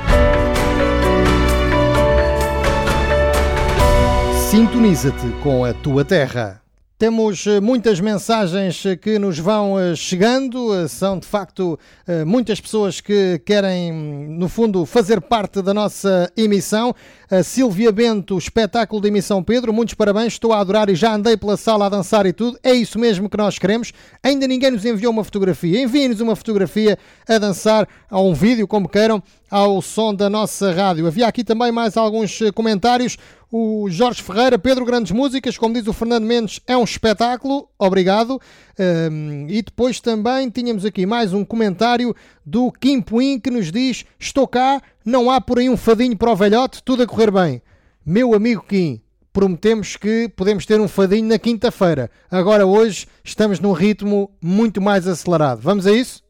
Sintoniza-te 4.55 5.33
com 5.43 5.65
a 5.65 5.75
tua 5.75 6.05
terra. 6.05 6.63
Temos 6.97 7.45
eh, 7.45 7.61
muitas 7.61 7.99
mensagens 7.99 8.87
eh, 8.87 8.95
que 8.95 9.19
nos 9.19 9.37
vão 9.37 9.81
eh, 9.81 9.97
chegando, 9.97 10.89
são 10.89 11.19
de 11.19 11.27
facto 11.27 11.77
muitas 12.25 12.61
pessoas 12.61 13.01
que 13.01 13.41
querem, 13.45 13.93
no 13.93 14.49
fundo, 14.49 14.87
fazer 14.87 15.21
parte 15.21 15.61
da 15.61 15.75
nossa 15.75 16.31
emissão. 16.37 16.95
A 17.37 17.43
Silvia 17.43 17.91
Bento, 17.91 18.39
espetáculo 18.39 19.03
de 19.03 19.09
emissão 19.09 19.43
Pedro, 19.43 19.73
muitos 19.73 19.95
parabéns, 19.95 20.35
estou 20.35 20.53
a 20.53 20.61
adorar 20.61 20.89
e 20.89 20.95
já 20.95 21.13
andei 21.13 21.37
pela 21.37 21.57
sala 21.57 21.87
a 21.87 21.89
dançar 21.89 22.27
e 22.27 22.33
tudo. 22.33 22.57
É 22.63 22.73
isso 22.73 22.97
mesmo 22.97 23.29
que 23.29 23.37
nós 23.37 23.59
queremos. 23.59 23.93
Ainda 24.23 24.47
ninguém 24.47 24.71
nos 24.71 24.85
enviou 24.85 25.13
uma 25.13 25.25
fotografia. 25.25 25.83
Enviem-nos 25.83 26.21
uma 26.21 26.37
fotografia 26.37 26.97
a 27.29 27.37
dançar, 27.37 27.89
ou 28.09 28.31
um 28.31 28.35
vídeo, 28.35 28.69
como 28.69 28.89
queiram, 28.89 29.21
ao 29.51 29.83
som 29.83 30.15
da 30.15 30.31
nossa 30.31 30.71
rádio. 30.71 31.09
Havia 31.09 31.27
aqui 31.27 31.43
também 31.43 31.73
mais 31.73 31.97
alguns 31.97 32.41
eh, 32.41 32.53
comentários. 32.53 33.17
O 33.51 33.89
Jorge 33.89 34.21
Ferreira, 34.23 34.59
Pedro 34.59 34.85
Grandes 34.85 35.13
Músicas, 35.13 35.57
como 35.57 35.75
diz 35.75 35.87
o 35.87 35.93
Fernando 35.93 36.25
Mendes, 36.25 36.61
é 36.67 36.77
um 36.77 36.83
espetáculo. 36.83 37.69
Obrigado. 37.79 38.41
Um, 38.77 39.47
e 39.49 39.63
depois 39.63 40.01
também 40.01 40.51
tínhamos 40.51 40.85
aqui 40.85 41.07
mais 41.07 41.33
um 41.33 41.45
comentário 41.45 42.17
do 42.45 42.73
Kim 42.73 43.01
Puin 43.01 43.39
que 43.39 43.51
nos 43.51 43.71
diz: 43.71 44.05
Estou 44.19 44.49
cá, 44.49 44.83
não 45.05 45.31
há 45.31 45.41
por 45.41 45.59
aí 45.59 45.69
um 45.69 45.77
fadinho 45.77 46.17
para 46.17 46.33
o 46.33 46.37
velhote, 46.37 46.83
tudo 46.83 47.03
a 47.03 47.07
correr 47.07 47.31
bem. 47.31 47.63
Meu 48.05 48.35
amigo 48.35 48.65
Kim, 48.67 49.01
prometemos 49.33 49.97
que 49.97 50.29
podemos 50.37 50.65
ter 50.65 50.81
um 50.81 50.89
fadinho 50.89 51.29
na 51.29 51.39
quinta-feira. 51.39 52.11
Agora, 52.31 52.67
hoje, 52.67 53.07
estamos 53.23 53.61
num 53.61 53.73
ritmo 53.73 54.31
muito 54.41 54.81
mais 54.81 55.07
acelerado. 55.07 55.61
Vamos 55.61 55.87
a 55.87 55.93
isso? 55.93 56.23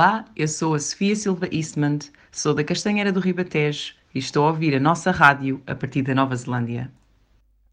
Olá, 0.00 0.24
eu 0.34 0.48
sou 0.48 0.74
a 0.74 0.78
Sofia 0.78 1.14
Silva 1.14 1.46
Eastman, 1.52 1.98
sou 2.32 2.54
da 2.54 2.64
Castanheira 2.64 3.12
do 3.12 3.20
Ribatejo 3.20 3.92
e 4.14 4.18
estou 4.18 4.46
a 4.46 4.48
ouvir 4.48 4.74
a 4.74 4.80
nossa 4.80 5.10
rádio 5.10 5.60
a 5.66 5.74
partir 5.74 6.00
da 6.00 6.14
Nova 6.14 6.34
Zelândia. 6.34 6.90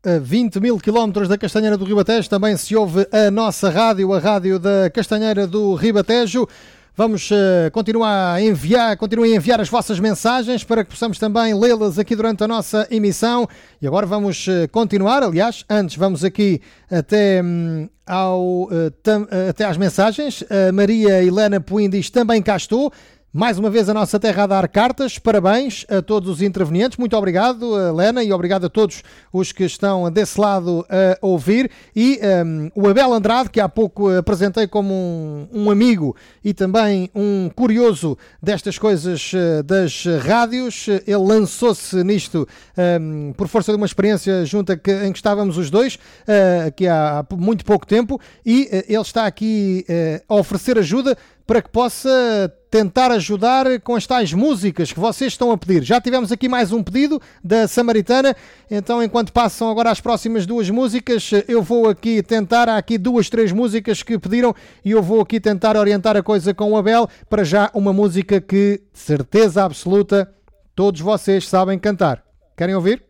A 0.05 0.19
20 0.19 0.59
mil 0.59 0.77
quilómetros 0.77 1.29
da 1.29 1.37
Castanheira 1.37 1.77
do 1.77 1.85
Ribatejo 1.85 2.29
também 2.29 2.57
se 2.57 2.75
ouve 2.75 3.07
a 3.13 3.31
nossa 3.31 3.69
rádio, 3.69 4.11
a 4.11 4.19
rádio 4.19 4.59
da 4.59 4.89
Castanheira 4.89 5.47
do 5.47 5.73
Ribatejo. 5.75 6.45
Vamos 6.99 7.29
eh, 7.31 7.69
continuar 7.69 8.33
a 8.33 8.41
enviar, 8.41 8.97
continuem 8.97 9.33
a 9.33 9.35
enviar 9.35 9.61
as 9.61 9.69
vossas 9.69 9.99
mensagens 9.99 10.63
para 10.63 10.83
que 10.83 10.89
possamos 10.89 11.19
também 11.19 11.53
lê-las 11.53 11.99
aqui 11.99 12.15
durante 12.15 12.43
a 12.43 12.47
nossa 12.47 12.87
emissão. 12.89 13.47
E 13.79 13.85
agora 13.85 14.07
vamos 14.07 14.47
eh, 14.47 14.65
continuar, 14.65 15.21
aliás, 15.21 15.63
antes 15.69 15.95
vamos 15.95 16.23
aqui 16.23 16.59
até, 16.89 17.39
hum, 17.43 17.87
ao, 18.03 18.67
eh, 18.71 18.89
tam- 19.03 19.27
até 19.47 19.63
às 19.65 19.77
mensagens. 19.77 20.43
A 20.49 20.71
Maria 20.71 21.23
Helena 21.23 21.61
Puim 21.61 21.87
diz 21.87 22.09
também 22.09 22.41
cá 22.41 22.57
estou. 22.57 22.91
Mais 23.33 23.59
uma 23.59 23.69
vez 23.69 23.89
a 23.89 23.93
nossa 23.93 24.17
terra 24.17 24.43
a 24.43 24.47
dar 24.47 24.67
cartas. 24.69 25.19
Parabéns 25.19 25.85
a 25.89 26.01
todos 26.01 26.29
os 26.29 26.41
intervenientes. 26.41 26.97
Muito 26.97 27.15
obrigado, 27.15 27.77
Helena, 27.77 28.23
e 28.23 28.31
obrigado 28.31 28.65
a 28.65 28.69
todos 28.69 29.03
os 29.33 29.51
que 29.51 29.65
estão 29.65 30.09
desse 30.09 30.39
lado 30.39 30.85
a 30.89 31.17
ouvir. 31.21 31.69
E 31.93 32.19
hum, 32.45 32.71
o 32.73 32.87
Abel 32.87 33.13
Andrade, 33.13 33.49
que 33.49 33.59
há 33.59 33.67
pouco 33.67 34.09
apresentei 34.09 34.65
como 34.65 34.93
um, 34.93 35.47
um 35.51 35.69
amigo 35.69 36.15
e 36.41 36.53
também 36.53 37.11
um 37.13 37.49
curioso 37.53 38.17
destas 38.41 38.79
coisas 38.79 39.31
eh, 39.35 39.61
das 39.61 40.05
rádios, 40.25 40.87
ele 40.87 41.17
lançou-se 41.17 42.01
nisto 42.05 42.47
hum, 43.01 43.33
por 43.35 43.49
força 43.49 43.73
de 43.73 43.77
uma 43.77 43.85
experiência 43.85 44.45
junta 44.45 44.77
que, 44.77 44.91
em 44.91 45.11
que 45.11 45.19
estávamos 45.19 45.57
os 45.57 45.69
dois, 45.69 45.99
eh, 46.25 46.65
aqui 46.67 46.87
há 46.87 47.25
muito 47.33 47.65
pouco 47.65 47.85
tempo, 47.85 48.19
e 48.45 48.69
eh, 48.71 48.85
ele 48.87 49.01
está 49.01 49.25
aqui 49.25 49.85
eh, 49.89 50.23
a 50.29 50.35
oferecer 50.35 50.79
ajuda 50.79 51.17
para 51.45 51.61
que 51.61 51.69
possa 51.69 52.09
tentar 52.69 53.11
ajudar 53.11 53.79
com 53.81 53.95
as 53.95 54.05
tais 54.05 54.33
músicas 54.33 54.91
que 54.91 54.99
vocês 54.99 55.33
estão 55.33 55.51
a 55.51 55.57
pedir. 55.57 55.83
Já 55.83 56.01
tivemos 56.01 56.31
aqui 56.31 56.49
mais 56.49 56.71
um 56.71 56.83
pedido 56.83 57.21
da 57.43 57.67
Samaritana, 57.67 58.35
então 58.69 59.01
enquanto 59.01 59.31
passam 59.31 59.69
agora 59.69 59.89
as 59.89 60.01
próximas 60.01 60.45
duas 60.45 60.69
músicas, 60.69 61.31
eu 61.47 61.61
vou 61.61 61.89
aqui 61.89 62.21
tentar, 62.21 62.69
há 62.69 62.77
aqui 62.77 62.97
duas, 62.97 63.29
três 63.29 63.51
músicas 63.51 64.03
que 64.03 64.19
pediram 64.19 64.53
e 64.83 64.91
eu 64.91 65.01
vou 65.01 65.21
aqui 65.21 65.39
tentar 65.39 65.77
orientar 65.77 66.17
a 66.17 66.23
coisa 66.23 66.53
com 66.53 66.71
o 66.71 66.77
Abel, 66.77 67.07
para 67.29 67.43
já 67.43 67.69
uma 67.73 67.93
música 67.93 68.41
que, 68.41 68.81
certeza 68.93 69.63
absoluta, 69.63 70.31
todos 70.75 71.01
vocês 71.01 71.47
sabem 71.47 71.79
cantar. 71.79 72.23
Querem 72.55 72.75
ouvir? 72.75 73.06